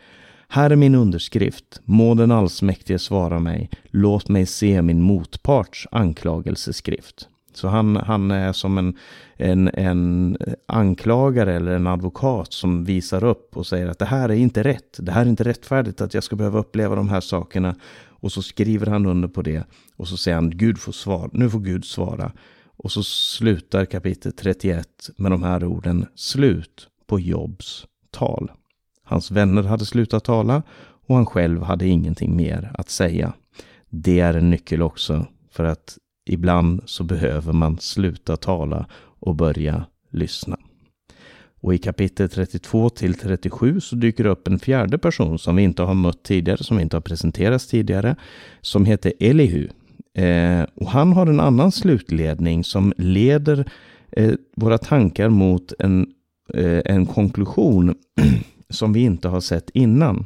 Här 0.47 0.69
är 0.69 0.75
min 0.75 0.95
underskrift. 0.95 1.81
Må 1.83 2.13
den 2.13 2.31
allsmäktige 2.31 2.99
svara 2.99 3.39
mig. 3.39 3.69
Låt 3.83 4.29
mig 4.29 4.45
se 4.45 4.81
min 4.81 5.01
motparts 5.01 5.87
anklagelseskrift. 5.91 7.27
Så 7.57 7.67
han, 7.67 7.95
han 7.95 8.31
är 8.31 8.53
som 8.53 8.77
en, 8.77 8.97
en, 9.37 9.67
en 9.73 10.37
anklagare 10.65 11.53
eller 11.53 11.75
en 11.75 11.87
advokat 11.87 12.53
som 12.53 12.85
visar 12.85 13.23
upp 13.23 13.57
och 13.57 13.67
säger 13.67 13.87
att 13.87 13.99
det 13.99 14.05
här 14.05 14.29
är 14.29 14.33
inte 14.33 14.63
rätt. 14.63 14.97
Det 14.99 15.11
här 15.11 15.25
är 15.25 15.29
inte 15.29 15.43
rättfärdigt 15.43 16.01
att 16.01 16.13
jag 16.13 16.23
ska 16.23 16.35
behöva 16.35 16.59
uppleva 16.59 16.95
de 16.95 17.09
här 17.09 17.21
sakerna. 17.21 17.75
Och 18.23 18.31
så 18.31 18.41
skriver 18.41 18.85
han 18.85 19.05
under 19.05 19.27
på 19.27 19.41
det 19.41 19.63
och 19.95 20.07
så 20.07 20.17
säger 20.17 20.35
han 20.35 20.57
Gud 20.57 20.77
får 20.77 20.91
svar. 20.91 21.29
Nu 21.33 21.49
får 21.49 21.59
Gud 21.59 21.85
svara. 21.85 22.31
Och 22.77 22.91
så 22.91 23.03
slutar 23.03 23.85
kapitel 23.85 24.31
31 24.31 24.87
med 25.17 25.31
de 25.31 25.43
här 25.43 25.63
orden. 25.63 26.05
Slut 26.15 26.87
på 27.07 27.19
Jobs 27.19 27.85
tal. 28.11 28.51
Hans 29.03 29.31
vänner 29.31 29.63
hade 29.63 29.85
slutat 29.85 30.23
tala 30.23 30.63
och 31.07 31.15
han 31.15 31.25
själv 31.25 31.63
hade 31.63 31.87
ingenting 31.87 32.35
mer 32.35 32.71
att 32.73 32.89
säga. 32.89 33.33
Det 33.89 34.19
är 34.19 34.33
en 34.33 34.49
nyckel 34.49 34.81
också 34.81 35.25
för 35.51 35.63
att 35.63 35.97
ibland 36.25 36.81
så 36.85 37.03
behöver 37.03 37.53
man 37.53 37.77
sluta 37.79 38.37
tala 38.37 38.85
och 39.19 39.35
börja 39.35 39.85
lyssna. 40.11 40.57
Och 41.63 41.73
i 41.73 41.77
kapitel 41.77 42.29
32 42.29 42.89
till 42.89 43.13
37 43.13 43.79
så 43.79 43.95
dyker 43.95 44.23
det 44.23 44.29
upp 44.29 44.47
en 44.47 44.59
fjärde 44.59 44.97
person 44.97 45.39
som 45.39 45.55
vi 45.55 45.63
inte 45.63 45.83
har 45.83 45.93
mött 45.93 46.23
tidigare, 46.23 46.63
som 46.63 46.79
inte 46.79 46.95
har 46.95 47.01
presenterats 47.01 47.67
tidigare, 47.67 48.15
som 48.61 48.85
heter 48.85 49.13
Elihu. 49.19 49.67
Eh, 50.17 50.65
och 50.75 50.87
han 50.87 51.13
har 51.13 51.27
en 51.27 51.39
annan 51.39 51.71
slutledning 51.71 52.63
som 52.63 52.93
leder 52.97 53.71
eh, 54.11 54.33
våra 54.55 54.77
tankar 54.77 55.29
mot 55.29 55.73
en, 55.79 56.07
eh, 56.53 56.81
en 56.85 57.05
konklusion 57.05 57.95
som 58.69 58.93
vi 58.93 58.99
inte 58.99 59.27
har 59.27 59.41
sett 59.41 59.69
innan. 59.69 60.25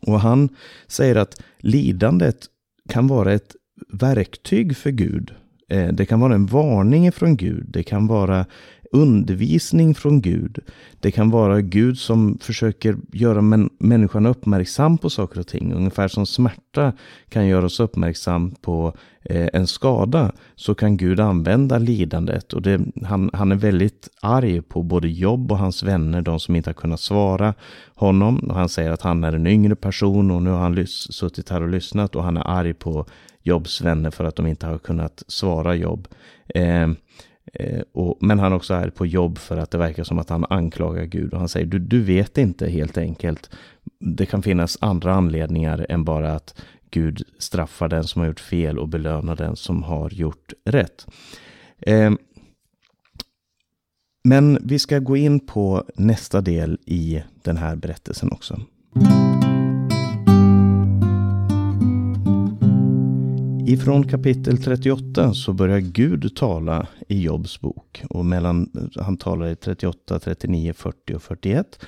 Och 0.00 0.20
han 0.20 0.48
säger 0.86 1.16
att 1.16 1.42
lidandet 1.58 2.46
kan 2.88 3.06
vara 3.06 3.32
ett 3.32 3.56
verktyg 3.88 4.76
för 4.76 4.90
Gud. 4.90 5.34
Eh, 5.68 5.88
det 5.88 6.06
kan 6.06 6.20
vara 6.20 6.34
en 6.34 6.46
varning 6.46 7.12
från 7.12 7.36
Gud. 7.36 7.66
Det 7.68 7.82
kan 7.82 8.06
vara 8.06 8.46
undervisning 8.92 9.94
från 9.94 10.20
Gud. 10.20 10.58
Det 11.00 11.10
kan 11.10 11.30
vara 11.30 11.60
Gud 11.60 11.98
som 11.98 12.38
försöker 12.40 12.96
göra 13.12 13.40
män 13.40 13.70
människan 13.78 14.26
uppmärksam 14.26 14.98
på 14.98 15.10
saker 15.10 15.40
och 15.40 15.46
ting. 15.46 15.72
Ungefär 15.72 16.08
som 16.08 16.26
smärta 16.26 16.92
kan 17.28 17.46
göra 17.46 17.66
oss 17.66 17.80
uppmärksam 17.80 18.50
på 18.50 18.92
eh, 19.22 19.48
en 19.52 19.66
skada 19.66 20.32
så 20.54 20.74
kan 20.74 20.96
Gud 20.96 21.20
använda 21.20 21.78
lidandet. 21.78 22.52
Och 22.52 22.62
det, 22.62 22.80
han, 23.04 23.30
han 23.32 23.52
är 23.52 23.56
väldigt 23.56 24.08
arg 24.22 24.62
på 24.62 24.82
både 24.82 25.08
Jobb 25.08 25.52
och 25.52 25.58
hans 25.58 25.82
vänner, 25.82 26.22
de 26.22 26.40
som 26.40 26.56
inte 26.56 26.70
har 26.70 26.74
kunnat 26.74 27.00
svara 27.00 27.54
honom. 27.94 28.38
Och 28.38 28.54
han 28.54 28.68
säger 28.68 28.90
att 28.90 29.02
han 29.02 29.24
är 29.24 29.32
en 29.32 29.46
yngre 29.46 29.76
person 29.76 30.30
och 30.30 30.42
nu 30.42 30.50
har 30.50 30.60
han 30.60 30.86
suttit 30.86 31.48
här 31.48 31.62
och 31.62 31.68
lyssnat 31.68 32.16
och 32.16 32.24
han 32.24 32.36
är 32.36 32.48
arg 32.48 32.74
på 32.74 33.06
Jobs 33.48 33.80
vänner 33.80 34.10
för 34.10 34.24
att 34.24 34.36
de 34.36 34.46
inte 34.46 34.66
har 34.66 34.78
kunnat 34.78 35.22
svara 35.28 35.74
Jobb. 35.74 36.08
Eh, 36.48 36.90
eh, 37.52 37.82
och, 37.92 38.18
men 38.20 38.38
han 38.38 38.52
också 38.52 38.74
är 38.74 38.90
på 38.90 39.06
jobb 39.06 39.38
för 39.38 39.56
att 39.56 39.70
det 39.70 39.78
verkar 39.78 40.04
som 40.04 40.18
att 40.18 40.30
han 40.30 40.44
anklagar 40.50 41.04
Gud. 41.04 41.32
Och 41.32 41.38
han 41.38 41.48
säger, 41.48 41.66
du, 41.66 41.78
du 41.78 42.02
vet 42.02 42.38
inte 42.38 42.68
helt 42.68 42.98
enkelt. 42.98 43.50
Det 44.00 44.26
kan 44.26 44.42
finnas 44.42 44.78
andra 44.80 45.14
anledningar 45.14 45.86
än 45.88 46.04
bara 46.04 46.34
att 46.34 46.62
Gud 46.90 47.22
straffar 47.38 47.88
den 47.88 48.04
som 48.04 48.20
har 48.20 48.26
gjort 48.26 48.40
fel 48.40 48.78
och 48.78 48.88
belönar 48.88 49.36
den 49.36 49.56
som 49.56 49.82
har 49.82 50.10
gjort 50.10 50.52
rätt. 50.64 51.06
Eh, 51.78 52.10
men 54.24 54.58
vi 54.62 54.78
ska 54.78 54.98
gå 54.98 55.16
in 55.16 55.40
på 55.40 55.84
nästa 55.94 56.40
del 56.40 56.78
i 56.86 57.22
den 57.42 57.56
här 57.56 57.76
berättelsen 57.76 58.32
också. 58.32 58.60
Ifrån 63.68 64.08
kapitel 64.08 64.62
38 64.62 65.34
så 65.34 65.52
börjar 65.52 65.78
Gud 65.78 66.36
tala 66.36 66.86
i 67.08 67.22
Jobs 67.22 67.60
bok. 67.60 68.02
Och 68.10 68.24
mellan, 68.24 68.90
han 68.96 69.16
talar 69.16 69.46
i 69.46 69.56
38, 69.56 70.18
39, 70.18 70.72
40 70.72 71.14
och 71.14 71.22
41. 71.22 71.78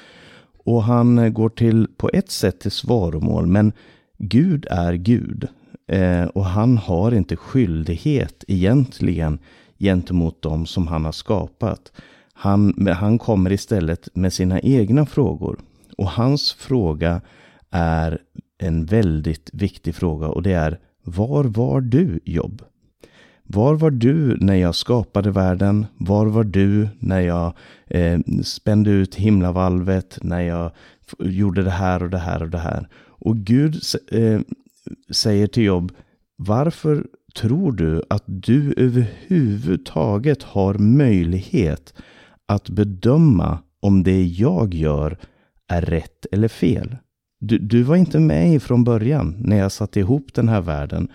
Och 0.64 0.82
han 0.82 1.18
eh, 1.18 1.28
går 1.28 1.49
till 1.49 1.88
på 1.96 2.10
ett 2.12 2.30
sätt 2.30 2.60
till 2.60 2.70
svaromål. 2.70 3.46
Men 3.46 3.72
Gud 4.18 4.66
är 4.70 4.92
Gud. 4.92 5.49
Eh, 5.87 6.25
och 6.25 6.44
han 6.44 6.78
har 6.78 7.12
inte 7.12 7.37
skyldighet 7.37 8.44
egentligen 8.49 9.38
gentemot 9.78 10.42
dem 10.42 10.66
som 10.66 10.87
han 10.87 11.04
har 11.04 11.12
skapat. 11.12 11.92
Han, 12.32 12.88
han 12.96 13.18
kommer 13.18 13.52
istället 13.52 14.08
med 14.14 14.32
sina 14.32 14.60
egna 14.60 15.06
frågor. 15.06 15.60
Och 15.99 16.10
hans 16.10 16.52
fråga 16.52 17.20
är 17.70 18.18
en 18.58 18.84
väldigt 18.84 19.50
viktig 19.52 19.94
fråga 19.94 20.28
och 20.28 20.42
det 20.42 20.52
är 20.52 20.78
var 21.16 21.44
var 21.44 21.80
du 21.80 22.20
Jobb? 22.24 22.62
Var 23.42 23.74
var 23.74 23.90
du 23.90 24.36
när 24.40 24.54
jag 24.54 24.74
skapade 24.74 25.30
världen? 25.30 25.86
Var 25.96 26.26
var 26.26 26.44
du 26.44 26.88
när 26.98 27.20
jag 27.20 27.52
eh, 27.86 28.18
spände 28.42 28.90
ut 28.90 29.14
himlavalvet? 29.14 30.18
När 30.22 30.40
jag 30.40 30.70
gjorde 31.18 31.62
det 31.62 31.70
här 31.70 32.02
och 32.02 32.10
det 32.10 32.18
här 32.18 32.42
och 32.42 32.50
det 32.50 32.58
här? 32.58 32.88
Och 32.94 33.36
Gud 33.36 33.74
eh, 34.10 34.40
säger 35.10 35.46
till 35.46 35.62
Jobb, 35.62 35.92
varför 36.36 37.06
tror 37.34 37.72
du 37.72 38.02
att 38.10 38.24
du 38.26 38.74
överhuvudtaget 38.76 40.42
har 40.42 40.74
möjlighet 40.74 41.94
att 42.46 42.68
bedöma 42.68 43.58
om 43.80 44.02
det 44.02 44.22
jag 44.24 44.74
gör 44.74 45.18
är 45.68 45.82
rätt 45.82 46.26
eller 46.32 46.48
fel? 46.48 46.96
Du, 47.40 47.59
du 47.59 47.82
var 47.82 47.97
inte 47.97 48.20
med 48.20 48.62
från 48.62 48.85
början 48.85 49.37
när 49.38 49.56
jag 49.59 49.73
satte 49.73 50.00
ihop 50.00 50.35
den 50.35 50.49
här 50.49 50.61
världen. 50.61 51.09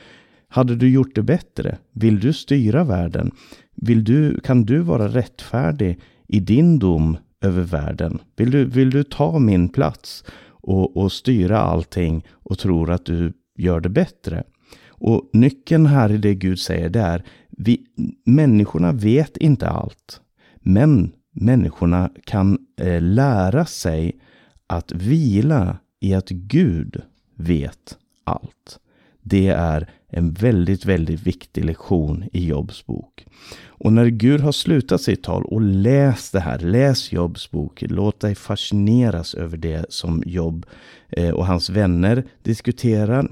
Hade 0.48 0.76
du 0.76 0.90
gjort 0.90 1.16
det 1.16 1.24
bättre? 1.24 1.78
Vill 1.92 2.20
du 2.20 2.34
styra 2.34 2.84
världen? 2.84 3.32
Vill 3.76 4.04
du, 4.04 4.40
kan 4.40 4.66
du 4.66 4.80
vara 4.80 5.08
rättfärdig 5.08 6.00
i 6.28 6.40
din 6.40 6.80
dom 6.80 7.18
över 7.42 7.62
världen? 7.62 8.20
Vill 8.36 8.52
du, 8.52 8.66
vill 8.66 8.90
du 8.90 9.04
ta 9.04 9.40
min 9.40 9.70
plats 9.70 10.24
och, 10.48 10.98
och 10.98 11.12
styra 11.12 11.60
allting 11.60 12.26
och 12.32 12.60
tror 12.60 12.92
att 12.92 13.06
du 13.06 13.34
gör 13.58 13.80
det 13.80 13.90
bättre? 13.90 14.44
Och 14.88 15.30
nyckeln 15.34 15.86
här 15.86 16.12
i 16.12 16.18
det 16.18 16.36
Gud 16.36 16.60
säger 16.60 16.90
det 16.90 17.00
är, 17.00 17.24
vi, 17.50 17.86
människorna 18.26 18.92
vet 18.92 19.38
inte 19.38 19.70
allt. 19.70 20.22
Men 20.60 21.12
människorna 21.32 22.10
kan 22.24 22.58
eh, 22.82 23.02
lära 23.02 23.66
sig 23.66 24.20
att 24.68 24.92
vila 24.92 25.78
i 26.06 26.14
att 26.14 26.30
Gud 26.30 27.02
vet 27.36 27.98
allt. 28.24 28.80
Det 29.22 29.48
är 29.48 29.90
en 30.08 30.34
väldigt, 30.34 30.86
väldigt 30.86 31.22
viktig 31.22 31.66
lektion 31.66 32.26
i 32.32 32.46
Jobs 32.46 32.86
bok. 32.86 33.26
Och 33.66 33.94
när 33.94 34.06
Gud 34.06 34.42
har 34.42 34.52
slutat 34.52 35.02
sitt 35.02 35.24
tal 35.24 35.44
och 35.44 35.62
läst 35.62 36.32
det 36.34 36.40
här, 36.40 36.60
läs 36.60 37.12
Jobs 37.12 37.52
bok, 37.52 37.84
låt 37.88 38.20
dig 38.20 38.36
fascineras 38.36 39.34
över 39.34 39.58
det 39.58 39.86
som 39.90 40.24
Jobb 40.26 40.66
eh, 41.10 41.30
och 41.30 41.46
hans 41.46 41.70
vänner 41.70 42.24
diskuterar. 42.44 43.32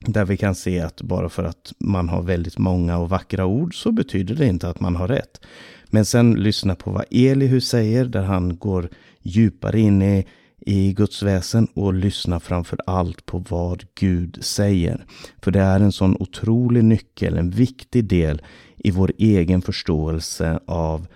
Där 0.00 0.24
vi 0.24 0.36
kan 0.36 0.54
se 0.54 0.80
att 0.80 1.02
bara 1.02 1.28
för 1.28 1.44
att 1.44 1.72
man 1.78 2.08
har 2.08 2.22
väldigt 2.22 2.58
många 2.58 2.98
och 2.98 3.08
vackra 3.08 3.46
ord 3.46 3.82
så 3.82 3.92
betyder 3.92 4.34
det 4.34 4.46
inte 4.46 4.68
att 4.68 4.80
man 4.80 4.96
har 4.96 5.08
rätt. 5.08 5.40
Men 5.86 6.04
sen 6.04 6.34
lyssna 6.34 6.74
på 6.74 6.90
vad 6.90 7.04
Elihu 7.10 7.60
säger, 7.60 8.04
där 8.04 8.22
han 8.22 8.56
går 8.56 8.88
djupare 9.22 9.80
in 9.80 10.02
i 10.02 10.26
i 10.68 10.92
Guds 10.92 11.22
väsen 11.22 11.68
och 11.74 11.94
lyssna 11.94 12.40
framför 12.40 12.78
allt 12.86 13.26
på 13.26 13.44
vad 13.48 13.84
Gud 13.94 14.38
säger. 14.40 15.04
För 15.42 15.50
det 15.50 15.60
är 15.60 15.80
en 15.80 15.92
sån 15.92 16.16
otrolig 16.20 16.84
nyckel, 16.84 17.38
en 17.38 17.50
viktig 17.50 18.04
del 18.04 18.42
i 18.76 18.90
vår 18.90 19.12
egen 19.18 19.62
förståelse 19.62 20.60
av 20.66 21.06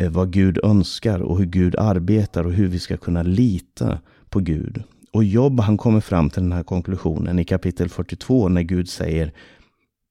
eh, 0.00 0.10
vad 0.10 0.32
Gud 0.32 0.58
önskar 0.62 1.20
och 1.22 1.38
hur 1.38 1.46
Gud 1.46 1.76
arbetar 1.76 2.46
och 2.46 2.52
hur 2.52 2.68
vi 2.68 2.78
ska 2.78 2.96
kunna 2.96 3.22
lita 3.22 3.98
på 4.28 4.40
Gud. 4.40 4.82
Och 5.12 5.24
Jobb 5.24 5.60
han 5.60 5.76
kommer 5.76 6.00
fram 6.00 6.30
till 6.30 6.42
den 6.42 6.52
här 6.52 6.62
konklusionen 6.62 7.38
i 7.38 7.44
kapitel 7.44 7.88
42 7.88 8.48
när 8.48 8.62
Gud 8.62 8.88
säger 8.88 9.32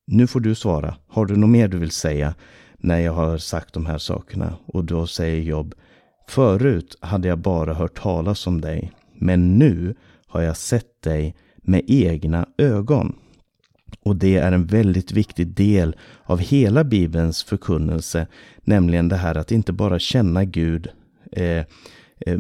Nu 0.08 0.28
får 0.28 0.40
du 0.40 0.56
svara. 0.56 0.96
Har 1.08 1.26
du 1.26 1.36
något 1.36 1.50
mer 1.50 1.68
du 1.68 1.78
vill 1.78 1.92
säga 1.92 2.36
när 2.78 3.00
jag 3.00 3.14
har 3.14 3.38
sagt 3.38 3.74
de 3.74 3.86
här 3.86 3.98
sakerna? 3.98 4.58
Och 4.66 4.86
då 4.86 5.08
säger 5.08 5.42
Jobb 5.42 5.76
Förut 6.28 6.98
hade 7.00 7.28
jag 7.28 7.40
bara 7.40 7.74
hört 7.74 8.02
talas 8.02 8.48
om 8.48 8.62
dig, 8.62 8.92
men 9.14 9.58
nu 9.60 9.96
har 10.28 10.42
jag 10.42 10.58
sett 10.58 11.02
dig 11.02 11.36
med 11.58 11.84
egna 11.88 12.48
ögon. 12.58 13.16
Och 14.04 14.16
det 14.16 14.38
är 14.38 14.52
en 14.52 14.66
väldigt 14.66 15.12
viktig 15.12 15.48
del 15.48 15.96
av 16.24 16.40
hela 16.40 16.84
Bibelns 16.84 17.44
förkunnelse, 17.44 18.28
nämligen 18.64 19.10
det 19.10 19.16
här 19.16 19.38
att 19.38 19.52
inte 19.52 19.74
bara 19.74 20.00
känna 20.00 20.46
Gud 20.46 20.88
eh, 21.32 21.66
eh, 22.20 22.40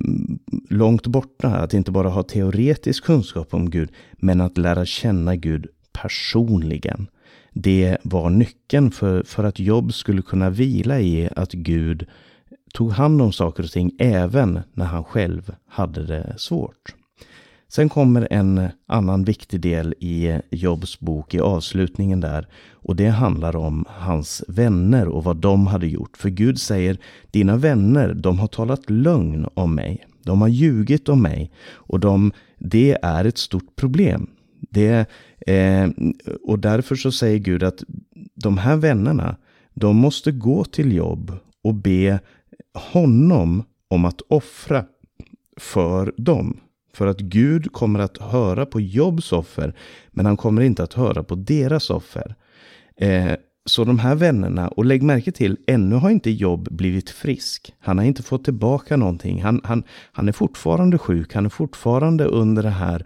långt 0.69 1.07
borta, 1.07 1.47
att 1.47 1.73
inte 1.73 1.91
bara 1.91 2.09
ha 2.09 2.23
teoretisk 2.23 3.03
kunskap 3.03 3.53
om 3.53 3.69
Gud, 3.69 3.91
men 4.11 4.41
att 4.41 4.57
lära 4.57 4.85
känna 4.85 5.35
Gud 5.35 5.67
personligen. 5.93 7.07
Det 7.53 7.97
var 8.03 8.29
nyckeln 8.29 8.91
för, 8.91 9.23
för 9.23 9.43
att 9.43 9.59
Jobb 9.59 9.93
skulle 9.93 10.21
kunna 10.21 10.49
vila 10.49 10.99
i 10.99 11.29
att 11.35 11.51
Gud 11.51 12.07
tog 12.73 12.91
hand 12.91 13.21
om 13.21 13.33
saker 13.33 13.63
och 13.63 13.71
ting 13.71 13.91
även 13.99 14.59
när 14.73 14.85
han 14.85 15.03
själv 15.03 15.55
hade 15.67 16.05
det 16.05 16.33
svårt. 16.37 16.95
Sen 17.69 17.89
kommer 17.89 18.27
en 18.31 18.67
annan 18.87 19.23
viktig 19.23 19.61
del 19.61 19.95
i 19.99 20.39
Jobs 20.51 20.99
bok 20.99 21.33
i 21.33 21.39
avslutningen 21.39 22.19
där 22.19 22.47
och 22.71 22.95
det 22.95 23.07
handlar 23.07 23.55
om 23.55 23.85
hans 23.87 24.43
vänner 24.47 25.07
och 25.07 25.23
vad 25.23 25.37
de 25.37 25.67
hade 25.67 25.87
gjort. 25.87 26.17
För 26.17 26.29
Gud 26.29 26.59
säger, 26.59 26.97
dina 27.31 27.57
vänner, 27.57 28.13
de 28.13 28.39
har 28.39 28.47
talat 28.47 28.89
lögn 28.89 29.47
om 29.53 29.75
mig. 29.75 30.05
De 30.23 30.41
har 30.41 30.47
ljugit 30.47 31.09
om 31.09 31.21
mig 31.21 31.51
och 31.69 31.99
de, 31.99 32.31
det 32.57 32.97
är 33.01 33.25
ett 33.25 33.37
stort 33.37 33.75
problem. 33.75 34.29
Det, 34.69 35.09
eh, 35.47 35.89
och 36.43 36.59
därför 36.59 36.95
så 36.95 37.11
säger 37.11 37.37
Gud 37.37 37.63
att 37.63 37.83
de 38.35 38.57
här 38.57 38.75
vännerna, 38.75 39.35
de 39.73 39.95
måste 39.95 40.31
gå 40.31 40.63
till 40.63 40.93
jobb 40.93 41.31
och 41.63 41.75
be 41.75 42.19
honom 42.73 43.63
om 43.87 44.05
att 44.05 44.21
offra 44.21 44.85
för 45.57 46.13
dem. 46.17 46.59
För 46.93 47.07
att 47.07 47.19
Gud 47.19 47.71
kommer 47.71 47.99
att 47.99 48.17
höra 48.17 48.65
på 48.65 48.81
Jobs 48.81 49.31
offer, 49.31 49.75
men 50.11 50.25
han 50.25 50.37
kommer 50.37 50.61
inte 50.61 50.83
att 50.83 50.93
höra 50.93 51.23
på 51.23 51.35
deras 51.35 51.89
offer. 51.89 52.35
Eh, 52.97 53.31
så 53.65 53.83
de 53.83 53.99
här 53.99 54.15
vännerna, 54.15 54.67
och 54.67 54.85
lägg 54.85 55.03
märke 55.03 55.31
till, 55.31 55.57
ännu 55.67 55.95
har 55.95 56.09
inte 56.09 56.31
Jobb 56.31 56.67
blivit 56.71 57.09
frisk. 57.09 57.73
Han 57.79 57.97
har 57.97 58.05
inte 58.05 58.23
fått 58.23 58.43
tillbaka 58.43 58.97
någonting. 58.97 59.41
Han, 59.41 59.61
han, 59.63 59.83
han 60.11 60.27
är 60.27 60.31
fortfarande 60.31 60.97
sjuk, 60.97 61.33
han 61.33 61.45
är 61.45 61.49
fortfarande 61.49 62.25
under 62.25 62.63
det 62.63 62.69
här 62.69 63.05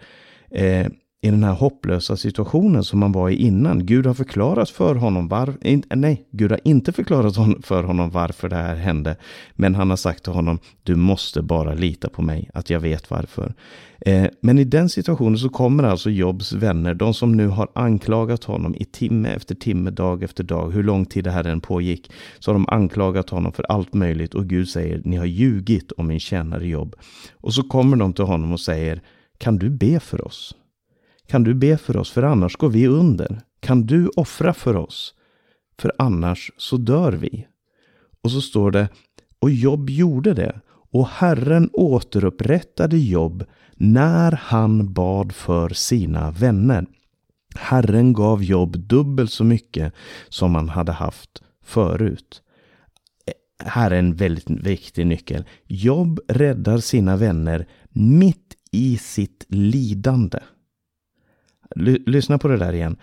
eh, 0.51 0.87
i 1.21 1.29
den 1.29 1.43
här 1.43 1.53
hopplösa 1.53 2.17
situationen 2.17 2.83
som 2.83 3.01
han 3.01 3.11
var 3.11 3.29
i 3.29 3.35
innan. 3.35 3.85
Gud 3.85 4.05
har 4.05 4.13
förklarat 4.13 4.69
för 4.69 4.95
honom 4.95 5.27
varför, 5.27 5.95
nej, 5.95 6.27
Gud 6.31 6.51
har 6.51 6.59
inte 6.63 6.91
förklarat 6.91 7.65
för 7.65 7.83
honom 7.83 8.09
varför 8.09 8.49
det 8.49 8.55
här 8.55 8.75
hände. 8.75 9.15
Men 9.53 9.75
han 9.75 9.89
har 9.89 9.97
sagt 9.97 10.23
till 10.23 10.33
honom, 10.33 10.59
du 10.83 10.95
måste 10.95 11.41
bara 11.41 11.73
lita 11.73 12.09
på 12.09 12.21
mig, 12.21 12.49
att 12.53 12.69
jag 12.69 12.79
vet 12.79 13.09
varför. 13.09 13.53
Eh, 14.01 14.25
men 14.41 14.59
i 14.59 14.63
den 14.63 14.89
situationen 14.89 15.37
så 15.37 15.49
kommer 15.49 15.83
alltså 15.83 16.09
Jobs 16.09 16.53
vänner, 16.53 16.93
de 16.93 17.13
som 17.13 17.31
nu 17.31 17.47
har 17.47 17.67
anklagat 17.75 18.43
honom 18.43 18.75
i 18.75 18.85
timme 18.85 19.29
efter 19.29 19.55
timme, 19.55 19.89
dag 19.89 20.23
efter 20.23 20.43
dag, 20.43 20.71
hur 20.71 20.83
lång 20.83 21.05
tid 21.05 21.23
det 21.23 21.31
här 21.31 21.43
än 21.43 21.61
pågick, 21.61 22.11
så 22.39 22.51
har 22.51 22.53
de 22.53 22.65
anklagat 22.69 23.29
honom 23.29 23.51
för 23.51 23.63
allt 23.63 23.93
möjligt 23.93 24.33
och 24.33 24.45
Gud 24.45 24.69
säger, 24.69 25.01
ni 25.05 25.15
har 25.15 25.25
ljugit 25.25 25.91
om 25.91 26.07
min 26.07 26.19
tjänare 26.19 26.67
Jobb. 26.67 26.95
Och 27.33 27.53
så 27.53 27.63
kommer 27.63 27.97
de 27.97 28.13
till 28.13 28.25
honom 28.25 28.51
och 28.51 28.59
säger, 28.59 29.01
kan 29.37 29.57
du 29.57 29.69
be 29.69 29.99
för 29.99 30.27
oss? 30.27 30.55
Kan 31.27 31.43
du 31.43 31.53
be 31.53 31.77
för 31.77 31.97
oss, 31.97 32.11
för 32.11 32.23
annars 32.23 32.55
går 32.55 32.69
vi 32.69 32.87
under? 32.87 33.41
Kan 33.59 33.85
du 33.85 34.07
offra 34.07 34.53
för 34.53 34.75
oss? 34.75 35.13
För 35.79 35.91
annars 35.97 36.51
så 36.57 36.77
dör 36.77 37.11
vi. 37.11 37.47
Och 38.23 38.31
så 38.31 38.41
står 38.41 38.71
det, 38.71 38.89
och 39.39 39.49
Jobb 39.49 39.89
gjorde 39.89 40.33
det. 40.33 40.61
Och 40.91 41.07
Herren 41.07 41.69
återupprättade 41.73 42.97
Jobb 42.97 43.45
när 43.75 44.31
han 44.31 44.93
bad 44.93 45.31
för 45.31 45.69
sina 45.69 46.31
vänner. 46.31 46.85
Herren 47.55 48.13
gav 48.13 48.43
Jobb 48.43 48.77
dubbelt 48.79 49.31
så 49.31 49.43
mycket 49.43 49.93
som 50.29 50.55
han 50.55 50.69
hade 50.69 50.91
haft 50.91 51.41
förut. 51.63 52.41
Här 53.63 53.91
är 53.91 53.99
en 53.99 54.15
väldigt 54.15 54.49
viktig 54.49 55.07
nyckel. 55.07 55.45
Jobb 55.65 56.19
räddar 56.27 56.77
sina 56.77 57.15
vänner 57.15 57.67
mitt 57.89 58.55
i 58.71 58.97
sitt 58.97 59.45
lidande 59.47 60.39
lyssna 61.75 62.37
på 62.37 62.47
det 62.47 62.57
där 62.57 62.73
igen. 62.73 62.97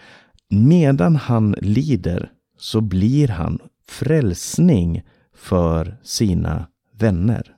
Medan 0.48 1.16
han 1.16 1.54
lider 1.58 2.30
så 2.58 2.80
blir 2.80 3.28
han 3.28 3.58
frälsning 3.88 5.02
för 5.34 5.96
sina 6.02 6.66
vänner. 6.98 7.54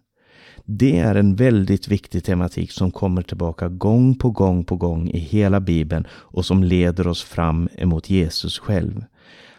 Det 0.64 0.98
är 0.98 1.14
en 1.14 1.36
väldigt 1.36 1.88
viktig 1.88 2.24
tematik 2.24 2.72
som 2.72 2.90
kommer 2.90 3.22
tillbaka 3.22 3.68
gång 3.68 4.14
på 4.14 4.30
gång 4.30 4.64
på 4.64 4.76
gång 4.76 5.08
i 5.08 5.18
hela 5.18 5.60
Bibeln 5.60 6.06
och 6.10 6.46
som 6.46 6.64
leder 6.64 7.06
oss 7.06 7.22
fram 7.22 7.68
emot 7.76 8.10
Jesus 8.10 8.58
själv. 8.58 9.04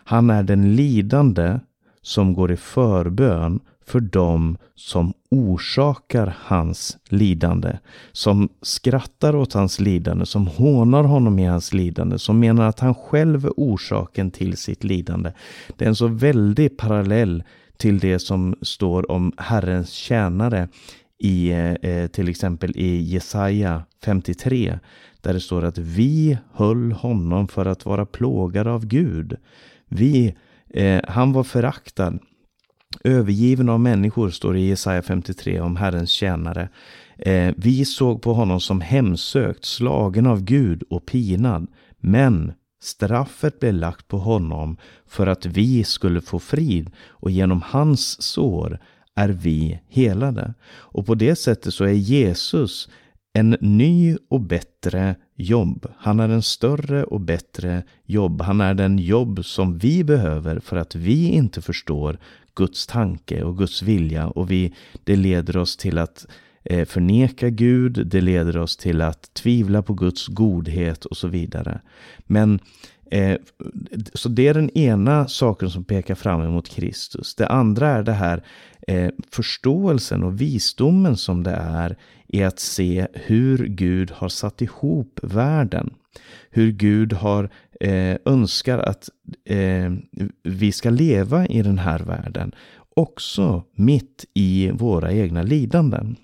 Han 0.03 0.29
är 0.29 0.43
den 0.43 0.75
lidande 0.75 1.60
som 2.01 2.33
går 2.33 2.51
i 2.51 2.57
förbön 2.57 3.60
för 3.88 4.00
dem 4.00 4.58
som 4.76 5.13
orsakar 5.32 6.38
hans 6.39 6.97
lidande, 7.10 7.78
som 8.12 8.50
skrattar 8.62 9.36
åt 9.36 9.54
hans 9.54 9.80
lidande, 9.80 10.26
som 10.26 10.47
hånar 10.47 11.04
honom 11.04 11.39
i 11.39 11.45
hans 11.45 11.73
lidande, 11.73 12.19
som 12.19 12.39
menar 12.39 12.67
att 12.67 12.80
han 12.80 12.95
själv 12.95 13.45
är 13.45 13.52
orsaken 13.58 14.32
till 14.32 14.58
sitt 14.58 14.84
lidande. 14.84 15.32
Det 15.78 15.86
är 15.86 15.89
en 15.89 15.95
så 15.95 16.08
väldig 16.08 16.78
parallell 16.78 17.43
till 17.78 18.00
det 18.00 18.19
som 18.19 18.56
står 18.62 19.12
om 19.12 19.32
Herrens 19.38 19.91
tjänare 19.91 20.67
i 21.19 21.50
eh, 21.50 21.71
eh 21.71 22.08
till 22.08 22.30
exempel 22.30 22.71
i 22.76 23.02
Jesaja 23.02 23.84
53 24.06 24.80
där 25.21 25.34
det 25.34 25.39
står 25.39 25.65
att 25.65 25.78
vi 25.78 26.38
höll 26.54 26.91
honom 26.91 27.47
för 27.47 27.65
att 27.65 27.86
vara 27.86 28.06
plågad 28.06 28.67
av 28.67 28.86
Gud. 28.86 29.38
Vi, 29.88 30.36
eh, 30.69 31.02
han 31.08 31.34
var 31.34 31.43
föraktad, 31.43 32.19
övergiven 33.04 33.69
av 33.69 33.80
människor, 33.80 34.30
står 34.30 34.54
det 34.54 34.60
i 34.60 34.67
Jesaja 34.67 35.02
53 35.02 35.60
om 35.60 35.76
Herrens 35.76 36.10
tjänare. 36.10 36.69
Eh, 37.17 37.54
vi 37.58 37.86
såg 37.86 38.21
på 38.21 38.34
honom 38.34 38.60
som 38.60 38.82
hemsökt, 38.82 39.65
slagen 39.65 40.28
av 40.28 40.43
Gud 40.43 40.84
och 40.89 41.06
pinad. 41.06 41.67
Men 42.00 42.54
straffet 42.82 43.60
blev 43.60 43.73
lagt 43.73 44.08
på 44.08 44.17
honom 44.17 44.78
för 45.08 45.28
att 45.28 45.45
vi 45.45 45.84
skulle 45.84 46.21
få 46.21 46.39
frid 46.39 46.91
och 47.08 47.32
genom 47.32 47.62
hans 47.62 48.21
sår 48.21 48.80
är 49.15 49.30
vi 49.30 49.80
helade. 49.89 50.54
Och 50.69 51.06
på 51.06 51.15
det 51.15 51.36
sättet 51.36 51.73
så 51.73 51.84
är 51.84 51.91
Jesus 51.91 52.89
en 53.34 53.58
ny 53.62 54.17
och 54.30 54.41
bättre 54.41 55.15
jobb. 55.36 55.88
Han 55.97 56.19
är 56.19 56.30
en 56.30 56.41
större 56.41 57.04
och 57.04 57.21
bättre 57.21 57.84
jobb. 58.06 58.41
Han 58.41 58.62
är 58.62 58.73
den 58.73 59.00
jobb 59.00 59.45
som 59.45 59.78
vi 59.78 60.04
behöver 60.04 60.60
för 60.60 60.78
att 60.78 60.95
vi 60.95 61.30
inte 61.30 61.62
förstår 61.62 62.19
Guds 62.58 62.88
tanke 62.88 63.43
och 63.43 63.58
Guds 63.58 63.82
vilja 63.82 64.28
och 64.28 64.52
vi, 64.52 64.74
det 65.04 65.15
leder 65.15 65.58
oss 65.58 65.78
till 65.78 65.98
att 65.98 66.26
eh, 66.63 66.86
förneka 66.86 67.50
Gud, 67.50 68.08
det 68.08 68.22
leder 68.22 68.58
oss 68.58 68.78
till 68.78 69.02
att 69.02 69.34
tvivla 69.34 69.82
på 69.82 69.93
Guds 69.93 70.28
godhet 70.28 71.06
och 71.06 71.17
så 71.17 71.28
vidare. 71.28 71.82
Men 72.20 72.60
eh, 73.12 73.38
så 74.13 74.30
det 74.30 74.48
är 74.48 74.54
den 74.54 74.78
ena 74.78 75.28
saken 75.28 75.70
som 75.70 75.84
pekar 75.84 76.15
fram 76.15 76.41
emot 76.41 76.70
Kristus. 76.70 77.36
Det 77.36 77.48
andra 77.48 77.89
är 77.89 78.04
det 78.04 78.12
här 78.12 78.43
eh, 78.88 79.10
förståelsen 79.32 80.24
och 80.24 80.41
visdomen 80.41 81.17
som 81.17 81.43
det 81.43 81.58
är 81.62 81.98
i 82.28 82.43
att 82.43 82.60
se 82.60 83.08
hur 83.13 83.67
Gud 83.67 84.12
har 84.12 84.30
satt 84.30 84.62
ihop 84.62 85.20
världen. 85.24 85.93
Hur 86.50 86.72
Gud 86.72 87.13
har 87.13 87.50
eh, 87.80 88.18
önskar 88.26 88.80
att 88.80 89.10
eh, 89.46 89.92
vi 90.44 90.72
ska 90.72 90.90
leva 90.90 91.48
i 91.48 91.62
den 91.62 91.78
här 91.78 92.00
världen. 92.00 92.56
Också 92.96 93.63
mitt 93.76 94.26
i 94.34 94.72
våra 94.74 95.12
egna 95.12 95.42
lidanden. 95.42 96.16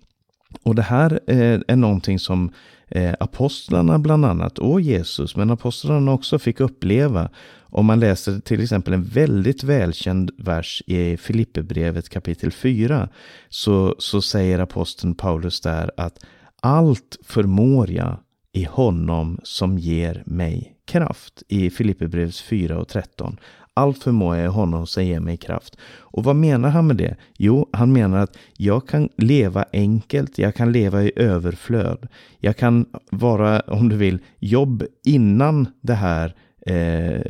Och 0.63 0.75
det 0.75 0.81
här 0.81 1.19
eh, 1.27 1.59
är 1.67 1.75
någonting 1.75 2.19
som 2.19 2.51
eh, 2.87 3.13
apostlarna 3.19 3.99
bland 3.99 4.25
annat 4.25 4.59
och 4.59 4.81
Jesus, 4.81 5.35
men 5.35 5.51
apostlarna 5.51 6.11
också 6.11 6.39
fick 6.39 6.59
uppleva 6.59 7.29
om 7.75 7.85
man 7.85 7.99
läser 7.99 8.39
till 8.39 8.63
exempel 8.63 8.93
en 8.93 9.03
väldigt 9.03 9.63
välkänd 9.63 10.31
vers 10.37 10.83
i 10.87 11.17
Filipperbrevet 11.17 12.09
kapitel 12.09 12.51
4 12.51 13.09
så, 13.49 13.95
så 13.99 14.21
säger 14.21 14.59
aposteln 14.59 15.15
Paulus 15.15 15.61
där 15.61 15.91
att 15.97 16.25
allt 16.61 17.17
förmår 17.23 17.91
jag 17.91 18.17
i 18.51 18.63
honom 18.63 19.39
som 19.43 19.77
ger 19.77 20.23
mig 20.25 20.72
kraft 20.85 21.43
i 21.47 21.69
Filipperbrevs 21.69 22.41
4 22.41 22.79
och 22.79 22.87
13. 22.87 23.37
Allt 23.75 24.03
förmår 24.03 24.35
jag 24.35 24.45
i 24.45 24.47
honom 24.47 24.87
som 24.87 25.05
ger 25.05 25.19
mig 25.19 25.37
kraft. 25.37 25.77
Och 25.99 26.23
vad 26.23 26.35
menar 26.35 26.69
han 26.69 26.87
med 26.87 26.95
det? 26.95 27.15
Jo, 27.37 27.69
han 27.73 27.93
menar 27.93 28.17
att 28.17 28.37
jag 28.57 28.87
kan 28.87 29.09
leva 29.17 29.65
enkelt, 29.73 30.37
jag 30.37 30.55
kan 30.55 30.71
leva 30.71 31.03
i 31.03 31.11
överflöd. 31.15 32.07
Jag 32.39 32.57
kan 32.57 32.85
vara, 33.11 33.59
om 33.59 33.89
du 33.89 33.97
vill, 33.97 34.19
jobb 34.39 34.83
innan 35.05 35.67
det 35.81 35.93
här 35.93 36.35
eh, 36.65 37.21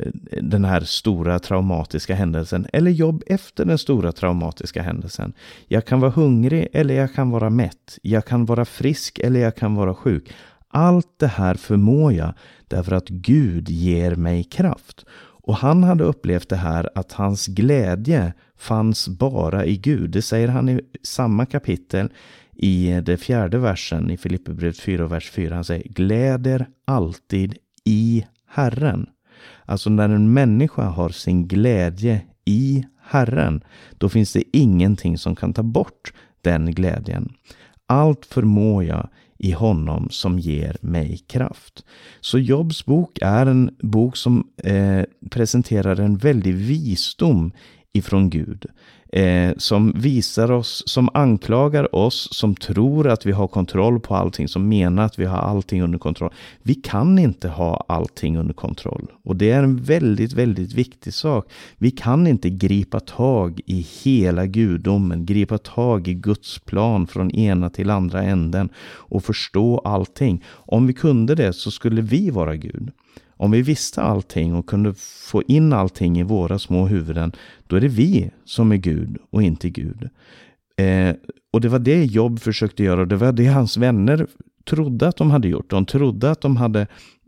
den 0.42 0.64
här 0.64 0.80
stora 0.80 1.38
traumatiska 1.38 2.14
händelsen 2.14 2.66
eller 2.72 2.90
jobb 2.90 3.22
efter 3.26 3.64
den 3.64 3.78
stora 3.78 4.12
traumatiska 4.12 4.82
händelsen. 4.82 5.32
Jag 5.68 5.86
kan 5.86 6.00
vara 6.00 6.10
hungrig 6.10 6.68
eller 6.72 6.94
jag 6.94 7.14
kan 7.14 7.30
vara 7.30 7.50
mätt. 7.50 7.98
Jag 8.02 8.24
kan 8.24 8.44
vara 8.44 8.64
frisk 8.64 9.18
eller 9.18 9.40
jag 9.40 9.56
kan 9.56 9.74
vara 9.74 9.94
sjuk. 9.94 10.32
Allt 10.68 11.18
det 11.18 11.26
här 11.26 11.54
förmår 11.54 12.12
jag 12.12 12.34
därför 12.74 12.92
att 12.92 13.08
Gud 13.08 13.68
ger 13.68 14.14
mig 14.14 14.44
kraft. 14.44 15.04
Och 15.46 15.56
han 15.56 15.84
hade 15.84 16.04
upplevt 16.04 16.48
det 16.48 16.56
här 16.56 16.90
att 16.94 17.12
hans 17.12 17.46
glädje 17.46 18.32
fanns 18.56 19.08
bara 19.08 19.64
i 19.64 19.76
Gud. 19.76 20.10
Det 20.10 20.22
säger 20.22 20.48
han 20.48 20.68
i 20.68 20.80
samma 21.02 21.46
kapitel 21.46 22.08
i 22.56 23.00
det 23.04 23.16
fjärde 23.16 23.58
versen 23.58 24.10
i 24.10 24.16
Filipperbrevet 24.16 24.80
4, 24.80 25.06
vers 25.06 25.30
4. 25.30 25.54
Han 25.54 25.64
säger 25.64 25.88
gläder 25.88 26.66
alltid 26.84 27.56
i 27.84 28.26
Herren. 28.46 29.06
Alltså 29.64 29.90
när 29.90 30.08
en 30.08 30.32
människa 30.32 30.82
har 30.82 31.08
sin 31.08 31.48
glädje 31.48 32.22
i 32.44 32.84
Herren, 33.02 33.64
då 33.98 34.08
finns 34.08 34.32
det 34.32 34.56
ingenting 34.56 35.18
som 35.18 35.36
kan 35.36 35.52
ta 35.52 35.62
bort 35.62 36.12
den 36.42 36.74
glädjen. 36.74 37.32
Allt 37.86 38.26
förmår 38.26 38.84
jag 38.84 39.08
i 39.38 39.52
honom 39.52 40.08
som 40.10 40.38
ger 40.38 40.76
mig 40.80 41.18
kraft. 41.26 41.84
Så 42.20 42.38
Jobs 42.38 42.84
bok 42.84 43.18
är 43.22 43.46
en 43.46 43.76
bok 43.82 44.16
som 44.16 44.48
eh, 44.64 45.02
presenterar 45.30 46.00
en 46.00 46.16
väldig 46.16 46.54
visdom 46.54 47.52
ifrån 47.92 48.30
Gud 48.30 48.66
eh, 49.14 49.52
som 49.56 49.92
visar 49.96 50.50
oss, 50.50 50.82
som 50.86 51.08
anklagar 51.14 51.94
oss 51.94 52.28
som 52.32 52.54
tror 52.54 53.08
att 53.08 53.26
vi 53.26 53.32
har 53.32 53.48
kontroll 53.48 54.00
på 54.00 54.14
allting, 54.14 54.48
som 54.48 54.68
menar 54.68 55.04
att 55.04 55.18
vi 55.18 55.24
har 55.24 55.38
allting 55.38 55.82
under 55.82 55.98
kontroll. 55.98 56.32
Vi 56.62 56.74
kan 56.74 57.18
inte 57.18 57.48
ha 57.48 57.84
allting 57.88 58.38
under 58.38 58.54
kontroll. 58.54 59.06
Och 59.22 59.36
det 59.36 59.50
är 59.50 59.62
en 59.62 59.82
väldigt, 59.82 60.32
väldigt 60.32 60.72
viktig 60.72 61.14
sak. 61.14 61.52
Vi 61.78 61.90
kan 61.90 62.26
inte 62.26 62.50
gripa 62.50 63.00
tag 63.00 63.60
i 63.66 63.86
hela 64.02 64.46
gudomen, 64.46 65.26
gripa 65.26 65.58
tag 65.58 66.08
i 66.08 66.14
Guds 66.14 66.58
plan 66.58 67.06
från 67.06 67.30
ena 67.30 67.70
till 67.70 67.90
andra 67.90 68.22
änden 68.22 68.68
och 68.86 69.24
förstå 69.24 69.78
allting. 69.78 70.44
Om 70.48 70.86
vi 70.86 70.92
kunde 70.92 71.34
det 71.34 71.52
så 71.52 71.70
skulle 71.70 72.02
vi 72.02 72.30
vara 72.30 72.56
Gud. 72.56 72.92
Om 73.44 73.50
vi 73.50 73.62
visste 73.62 74.02
allting 74.02 74.54
och 74.54 74.66
kunde 74.66 74.94
få 75.30 75.42
in 75.42 75.72
allting 75.72 76.20
i 76.20 76.22
våra 76.22 76.58
små 76.58 76.86
huvuden, 76.86 77.32
då 77.66 77.76
är 77.76 77.80
det 77.80 77.88
vi 77.88 78.30
som 78.44 78.72
är 78.72 78.76
Gud 78.76 79.18
och 79.30 79.42
inte 79.42 79.70
Gud. 79.70 80.08
Eh, 80.76 81.14
och 81.52 81.60
det 81.60 81.68
var 81.68 81.78
det 81.78 82.04
Jobb 82.04 82.40
försökte 82.40 82.84
göra 82.84 83.00
och 83.00 83.08
det 83.08 83.16
var 83.16 83.32
det 83.32 83.46
hans 83.46 83.76
vänner 83.76 84.26
trodde 84.64 85.08
att 85.08 85.16
de 85.16 85.30
hade 85.30 85.48
gjort. 85.48 85.70
De 85.70 85.86
trodde 85.86 86.30
att 86.30 86.40
de 86.40 86.56
hade 86.56 86.86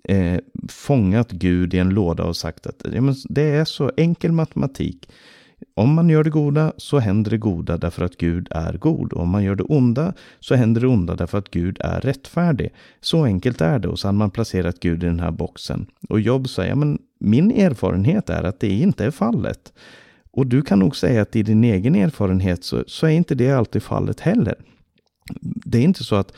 eh, 0.08 0.38
fångat 0.68 1.30
Gud 1.30 1.74
i 1.74 1.78
en 1.78 1.90
låda 1.90 2.24
och 2.24 2.36
sagt 2.36 2.66
att 2.66 2.82
ja, 2.92 3.00
men 3.00 3.14
det 3.28 3.42
är 3.42 3.64
så 3.64 3.90
enkel 3.96 4.32
matematik. 4.32 5.08
Om 5.74 5.94
man 5.94 6.08
gör 6.08 6.24
det 6.24 6.30
goda 6.30 6.72
så 6.76 6.98
händer 6.98 7.30
det 7.30 7.38
goda 7.38 7.76
därför 7.76 8.04
att 8.04 8.16
Gud 8.16 8.48
är 8.50 8.72
god. 8.72 9.12
Och 9.12 9.22
om 9.22 9.28
man 9.28 9.44
gör 9.44 9.54
det 9.54 9.62
onda 9.62 10.12
så 10.40 10.54
händer 10.54 10.80
det 10.80 10.86
onda 10.86 11.16
därför 11.16 11.38
att 11.38 11.50
Gud 11.50 11.78
är 11.80 12.00
rättfärdig. 12.00 12.74
Så 13.00 13.24
enkelt 13.24 13.60
är 13.60 13.78
det. 13.78 13.88
Och 13.88 13.98
så 13.98 14.08
har 14.08 14.12
man 14.12 14.30
placerat 14.30 14.80
Gud 14.80 15.02
i 15.02 15.06
den 15.06 15.20
här 15.20 15.30
boxen. 15.30 15.86
Och 16.08 16.20
Job 16.20 16.48
säger, 16.48 16.70
ja, 16.70 16.76
men 16.76 16.98
min 17.20 17.50
erfarenhet 17.50 18.30
är 18.30 18.42
att 18.42 18.60
det 18.60 18.68
inte 18.68 19.04
är 19.04 19.10
fallet. 19.10 19.72
Och 20.30 20.46
du 20.46 20.62
kan 20.62 20.78
nog 20.78 20.96
säga 20.96 21.22
att 21.22 21.36
i 21.36 21.42
din 21.42 21.64
egen 21.64 21.94
erfarenhet 21.94 22.64
så, 22.64 22.84
så 22.86 23.06
är 23.06 23.10
inte 23.10 23.34
det 23.34 23.52
alltid 23.52 23.82
fallet 23.82 24.20
heller. 24.20 24.54
Det 25.40 25.78
är 25.78 25.82
inte 25.82 26.04
så 26.04 26.16
att 26.16 26.32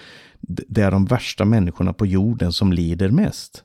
det 0.68 0.82
är 0.82 0.90
de 0.90 1.04
värsta 1.04 1.44
människorna 1.44 1.92
på 1.92 2.06
jorden 2.06 2.52
som 2.52 2.72
lider 2.72 3.10
mest. 3.10 3.64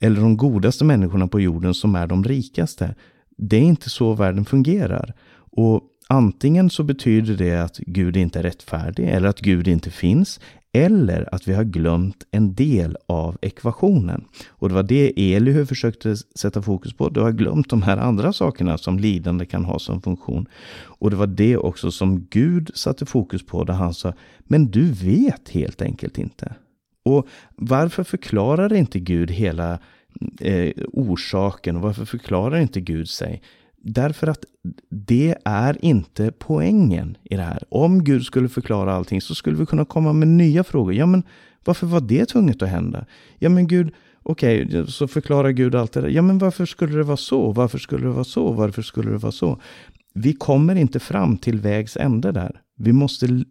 Eller 0.00 0.20
de 0.20 0.36
godaste 0.36 0.84
människorna 0.84 1.28
på 1.28 1.40
jorden 1.40 1.74
som 1.74 1.94
är 1.94 2.06
de 2.06 2.24
rikaste. 2.24 2.94
Det 3.36 3.56
är 3.56 3.62
inte 3.62 3.90
så 3.90 4.12
världen 4.12 4.44
fungerar. 4.44 5.14
Och 5.36 5.82
antingen 6.08 6.70
så 6.70 6.82
betyder 6.82 7.34
det 7.34 7.54
att 7.54 7.78
Gud 7.78 8.16
inte 8.16 8.38
är 8.38 8.42
rättfärdig 8.42 9.08
eller 9.08 9.28
att 9.28 9.40
Gud 9.40 9.68
inte 9.68 9.90
finns. 9.90 10.40
Eller 10.76 11.34
att 11.34 11.48
vi 11.48 11.54
har 11.54 11.64
glömt 11.64 12.26
en 12.30 12.54
del 12.54 12.96
av 13.06 13.38
ekvationen. 13.42 14.24
Och 14.48 14.68
det 14.68 14.74
var 14.74 14.82
det 14.82 15.34
Elihu 15.34 15.66
försökte 15.66 16.16
sätta 16.16 16.62
fokus 16.62 16.96
på. 16.96 17.08
Du 17.08 17.20
har 17.20 17.32
glömt 17.32 17.70
de 17.70 17.82
här 17.82 17.96
andra 17.96 18.32
sakerna 18.32 18.78
som 18.78 18.98
lidande 18.98 19.46
kan 19.46 19.64
ha 19.64 19.78
som 19.78 20.02
funktion. 20.02 20.46
Och 20.82 21.10
det 21.10 21.16
var 21.16 21.26
det 21.26 21.56
också 21.56 21.90
som 21.90 22.26
Gud 22.30 22.70
satte 22.74 23.06
fokus 23.06 23.46
på 23.46 23.64
där 23.64 23.74
han 23.74 23.94
sa, 23.94 24.12
men 24.40 24.70
du 24.70 24.92
vet 24.92 25.48
helt 25.48 25.82
enkelt 25.82 26.18
inte. 26.18 26.54
Och 27.04 27.28
varför 27.56 28.04
förklarar 28.04 28.72
inte 28.72 29.00
Gud 29.00 29.30
hela 29.30 29.78
eh, 30.40 30.72
orsaken 30.92 31.76
och 31.76 31.82
varför 31.82 32.04
förklarar 32.04 32.58
inte 32.58 32.80
Gud 32.80 33.08
sig? 33.08 33.42
Därför 33.76 34.26
att 34.26 34.44
det 34.90 35.34
är 35.44 35.84
inte 35.84 36.32
poängen 36.38 37.16
i 37.24 37.36
det 37.36 37.42
här. 37.42 37.62
Om 37.68 38.04
Gud 38.04 38.24
skulle 38.24 38.48
förklara 38.48 38.94
allting 38.94 39.20
så 39.20 39.34
skulle 39.34 39.56
vi 39.56 39.66
kunna 39.66 39.84
komma 39.84 40.12
med 40.12 40.28
nya 40.28 40.64
frågor. 40.64 40.94
Ja, 40.94 41.06
men 41.06 41.22
varför 41.64 41.86
var 41.86 42.00
det 42.00 42.26
tvunget 42.26 42.62
att 42.62 42.68
hända? 42.68 43.06
Ja, 43.38 43.48
men 43.48 43.66
Gud, 43.66 43.92
okej, 44.22 44.66
okay, 44.66 44.86
så 44.86 45.08
förklarar 45.08 45.50
Gud 45.50 45.74
allt 45.74 45.92
det 45.92 46.00
där. 46.00 46.08
Ja, 46.08 46.22
men 46.22 46.38
varför 46.38 46.66
skulle 46.66 46.96
det 46.96 47.02
vara 47.02 47.16
så? 47.16 47.52
Varför 47.52 47.78
skulle 47.78 48.06
det 48.06 48.12
vara 48.12 48.24
så? 48.24 48.52
Varför 48.52 48.82
skulle 48.82 49.10
det 49.10 49.18
vara 49.18 49.32
så? 49.32 49.60
vi 50.14 50.32
kommer 50.32 50.74
inte 50.74 51.00
fram 51.00 51.36
till 51.36 51.60
vägs 51.60 51.96
ände 51.96 52.32
där. 52.32 52.60
Vi 52.76 52.92
måste 52.92 53.44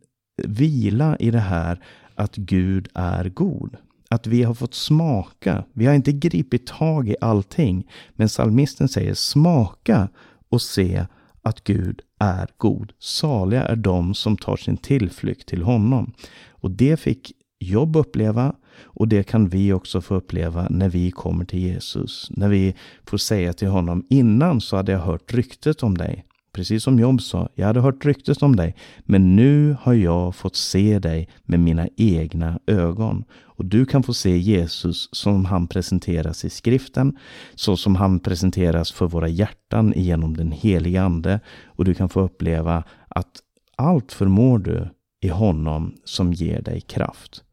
vila 0.44 1.18
i 1.18 1.32
det 1.32 1.40
här 1.40 1.84
att 2.16 2.36
Gud 2.36 2.88
är 2.94 3.30
god. 3.30 3.78
Att 4.14 4.28
vi 4.28 4.44
har 4.44 4.54
fått 4.54 4.74
smaka. 4.74 5.64
Vi 5.74 5.86
har 5.86 5.94
inte 5.94 6.12
gripit 6.12 6.68
tag 6.68 7.10
i 7.10 7.16
allting. 7.22 7.88
Men 8.16 8.30
salmisten 8.30 8.88
säger 8.88 9.14
smaka 9.14 10.10
och 10.50 10.62
se 10.62 11.06
att 11.42 11.64
Gud 11.64 12.02
är 12.20 12.48
god. 12.58 12.94
Saliga 13.00 13.64
är 13.64 13.76
de 13.76 14.14
som 14.14 14.38
tar 14.38 14.58
sin 14.58 14.78
tillflykt 14.78 15.48
till 15.48 15.64
honom. 15.64 16.14
Och 16.50 16.72
det 16.72 16.98
fick 16.98 17.32
Jobb 17.60 17.96
uppleva 17.96 18.56
och 18.82 19.08
det 19.08 19.24
kan 19.24 19.50
vi 19.50 19.74
också 19.74 20.02
få 20.02 20.16
uppleva 20.16 20.68
när 20.70 20.90
vi 20.90 21.12
kommer 21.12 21.46
till 21.46 21.60
Jesus. 21.60 22.28
När 22.30 22.50
vi 22.50 22.76
får 23.06 23.18
säga 23.18 23.54
till 23.54 23.68
honom, 23.68 24.06
innan 24.10 24.62
så 24.62 24.76
hade 24.76 24.92
jag 24.92 25.00
hört 25.00 25.34
ryktet 25.34 25.84
om 25.84 25.98
dig. 25.98 26.26
Precis 26.54 26.84
som 26.84 27.00
Job 27.00 27.22
sa, 27.22 27.50
jag 27.56 27.68
hade 27.68 27.82
hört 27.82 28.06
ryktet 28.06 28.44
om 28.44 28.56
dig, 28.56 28.76
men 29.06 29.36
nu 29.36 29.78
har 29.82 29.94
jag 29.94 30.36
fått 30.36 30.56
se 30.56 31.00
dig 31.00 31.30
med 31.44 31.60
mina 31.60 31.88
egna 31.98 32.60
ögon. 32.68 33.24
Och 33.42 33.66
du 33.66 33.86
kan 33.86 34.04
få 34.04 34.14
se 34.14 34.38
Jesus 34.38 35.10
som 35.12 35.46
han 35.46 35.68
presenteras 35.68 36.46
i 36.46 36.50
skriften, 36.50 37.18
så 37.56 37.78
som 37.78 37.96
han 37.96 38.20
presenteras 38.20 38.92
för 38.92 39.08
våra 39.08 39.28
hjärtan 39.28 39.94
genom 39.96 40.38
den 40.38 40.52
heliga 40.52 41.04
Ande. 41.04 41.40
Och 41.66 41.86
du 41.86 41.94
kan 41.94 42.10
få 42.10 42.22
uppleva 42.22 42.84
att 43.08 43.40
allt 43.76 44.12
förmår 44.12 44.60
du 44.60 44.90
i 45.22 45.28
honom 45.28 45.96
som 46.04 46.34
ger 46.34 46.62
dig 46.62 46.82
kraft. 46.82 47.44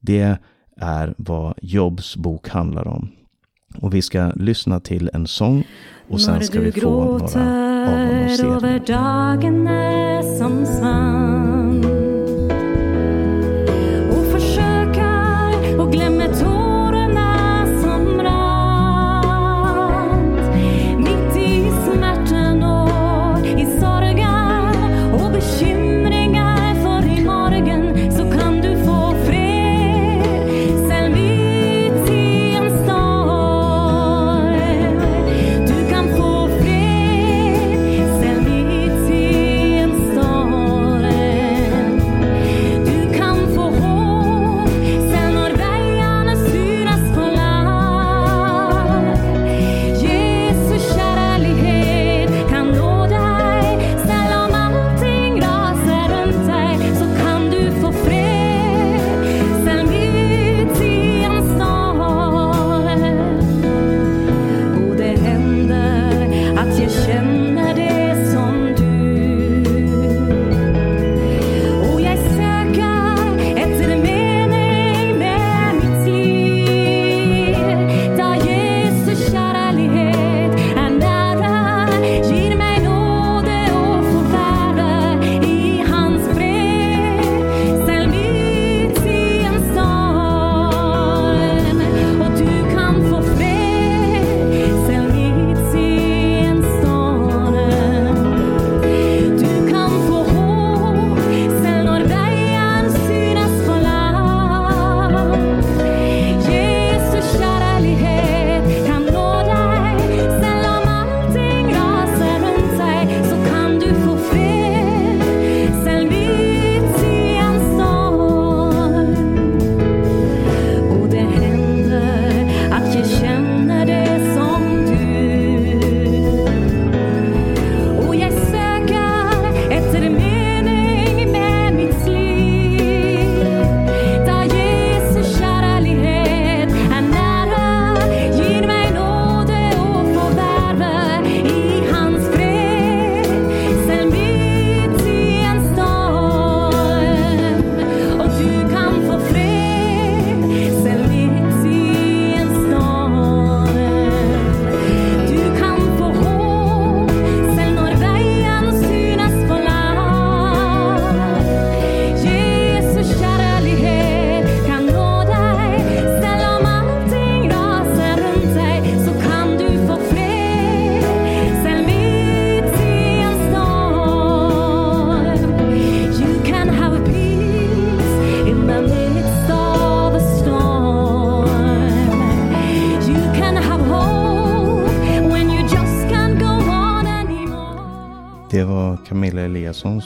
Det 0.00 0.38
är 0.76 1.14
vad 1.18 1.54
Jobs 1.62 2.16
bok 2.16 2.48
handlar 2.48 2.88
om. 2.88 3.10
Och 3.78 3.94
vi 3.94 4.02
ska 4.02 4.32
lyssna 4.36 4.80
till 4.80 5.10
en 5.12 5.26
sång 5.26 5.64
och 6.08 6.20
sen 6.20 6.42
ska 6.42 6.60
vi 6.60 6.72
få 6.72 7.18
några 7.18 7.34
av 11.34 11.59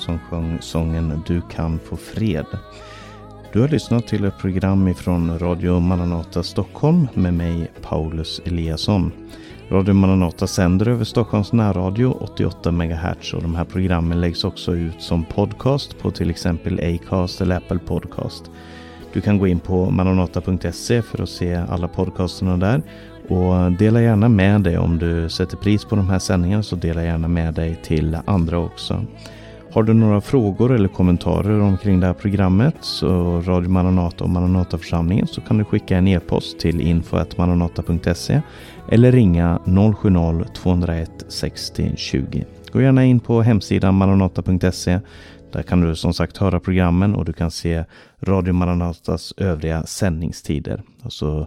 som 0.05 0.19
sjöng 0.19 0.59
sången 0.61 1.23
Du 1.27 1.43
kan 1.51 1.79
få 1.79 1.97
fred. 1.97 2.47
Du 3.53 3.61
har 3.61 3.69
lyssnat 3.69 4.07
till 4.07 4.25
ett 4.25 4.38
program 4.38 4.88
ifrån 4.88 5.38
Radio 5.38 5.81
Maranata 5.81 6.43
Stockholm 6.43 7.09
med 7.14 7.35
mig 7.35 7.71
Paulus 7.83 8.40
Eliasson. 8.45 9.12
Radio 9.71 9.95
Maranata 9.95 10.47
sänder 10.47 10.88
över 10.88 11.05
Stockholms 11.05 11.53
närradio 11.53 12.19
88 12.21 12.73
MHz 12.73 13.35
och 13.35 13.43
de 13.43 13.55
här 13.55 13.64
programmen 13.64 14.21
läggs 14.21 14.45
också 14.45 14.75
ut 14.75 15.03
som 15.03 15.25
podcast 15.25 15.99
på 15.99 16.11
till 16.11 16.31
exempel 16.31 16.81
Acast 16.81 17.40
eller 17.40 17.57
Apple 17.57 17.79
Podcast. 17.79 18.51
Du 19.12 19.21
kan 19.21 19.38
gå 19.38 19.47
in 19.47 19.61
på 19.61 19.90
maranata.se 19.90 21.03
för 21.03 21.23
att 21.23 21.29
se 21.29 21.55
alla 21.55 21.88
podcasterna 21.88 22.57
där 22.57 22.83
och 23.29 23.73
dela 23.73 24.03
gärna 24.03 24.29
med 24.29 24.61
dig 24.61 24.79
om 24.79 24.99
du 24.99 25.29
sätter 25.29 25.57
pris 25.57 25.85
på 25.85 25.97
de 25.97 26.09
här 26.09 26.19
sändningarna 26.19 26.62
så 26.62 26.77
dela 26.77 27.05
gärna 27.05 27.29
med 27.29 27.55
dig 27.55 27.81
till 27.85 28.19
andra 28.25 28.59
också. 28.59 29.05
Har 29.75 29.83
du 29.83 29.95
några 29.95 30.21
frågor 30.21 30.73
eller 30.75 30.89
kommentarer 30.89 31.61
omkring 31.61 32.01
det 32.01 32.07
här 32.07 32.15
programmet 32.15 32.75
så 32.81 33.41
Radio 33.41 33.71
Maranata 33.71 34.25
och 34.25 34.31
Maranataförsamlingen 34.31 35.27
så 35.27 35.41
kan 35.41 35.59
du 35.59 35.65
skicka 35.65 35.99
en 35.99 36.09
e-post 36.09 36.59
till 36.59 36.81
info.maranata.se 36.81 38.41
eller 38.91 39.13
ringa 39.13 39.61
070-201 39.65 41.07
60 41.29 41.93
20. 41.97 42.45
Gå 42.73 42.81
gärna 42.81 43.05
in 43.05 43.21
på 43.21 43.43
hemsidan 43.43 43.95
maranata.se. 43.95 45.01
Där 45.53 45.63
kan 45.63 45.81
du 45.81 45.97
som 45.97 46.15
sagt 46.15 46.37
höra 46.37 46.61
programmen 46.61 47.15
och 47.15 47.25
du 47.25 47.33
kan 47.33 47.51
se 47.51 47.85
Radio 48.21 48.53
Maranatas 48.53 49.35
övriga 49.37 49.83
sändningstider. 49.83 50.83
Och 51.03 51.13
så 51.13 51.47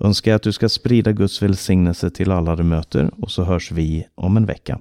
önskar 0.00 0.30
jag 0.30 0.36
att 0.36 0.42
du 0.42 0.52
ska 0.52 0.68
sprida 0.68 1.12
Guds 1.12 1.42
välsignelse 1.42 2.10
till 2.10 2.30
alla 2.30 2.56
du 2.56 2.62
möter 2.62 3.10
och 3.22 3.30
så 3.30 3.44
hörs 3.44 3.72
vi 3.72 4.06
om 4.14 4.36
en 4.36 4.46
vecka. 4.46 4.78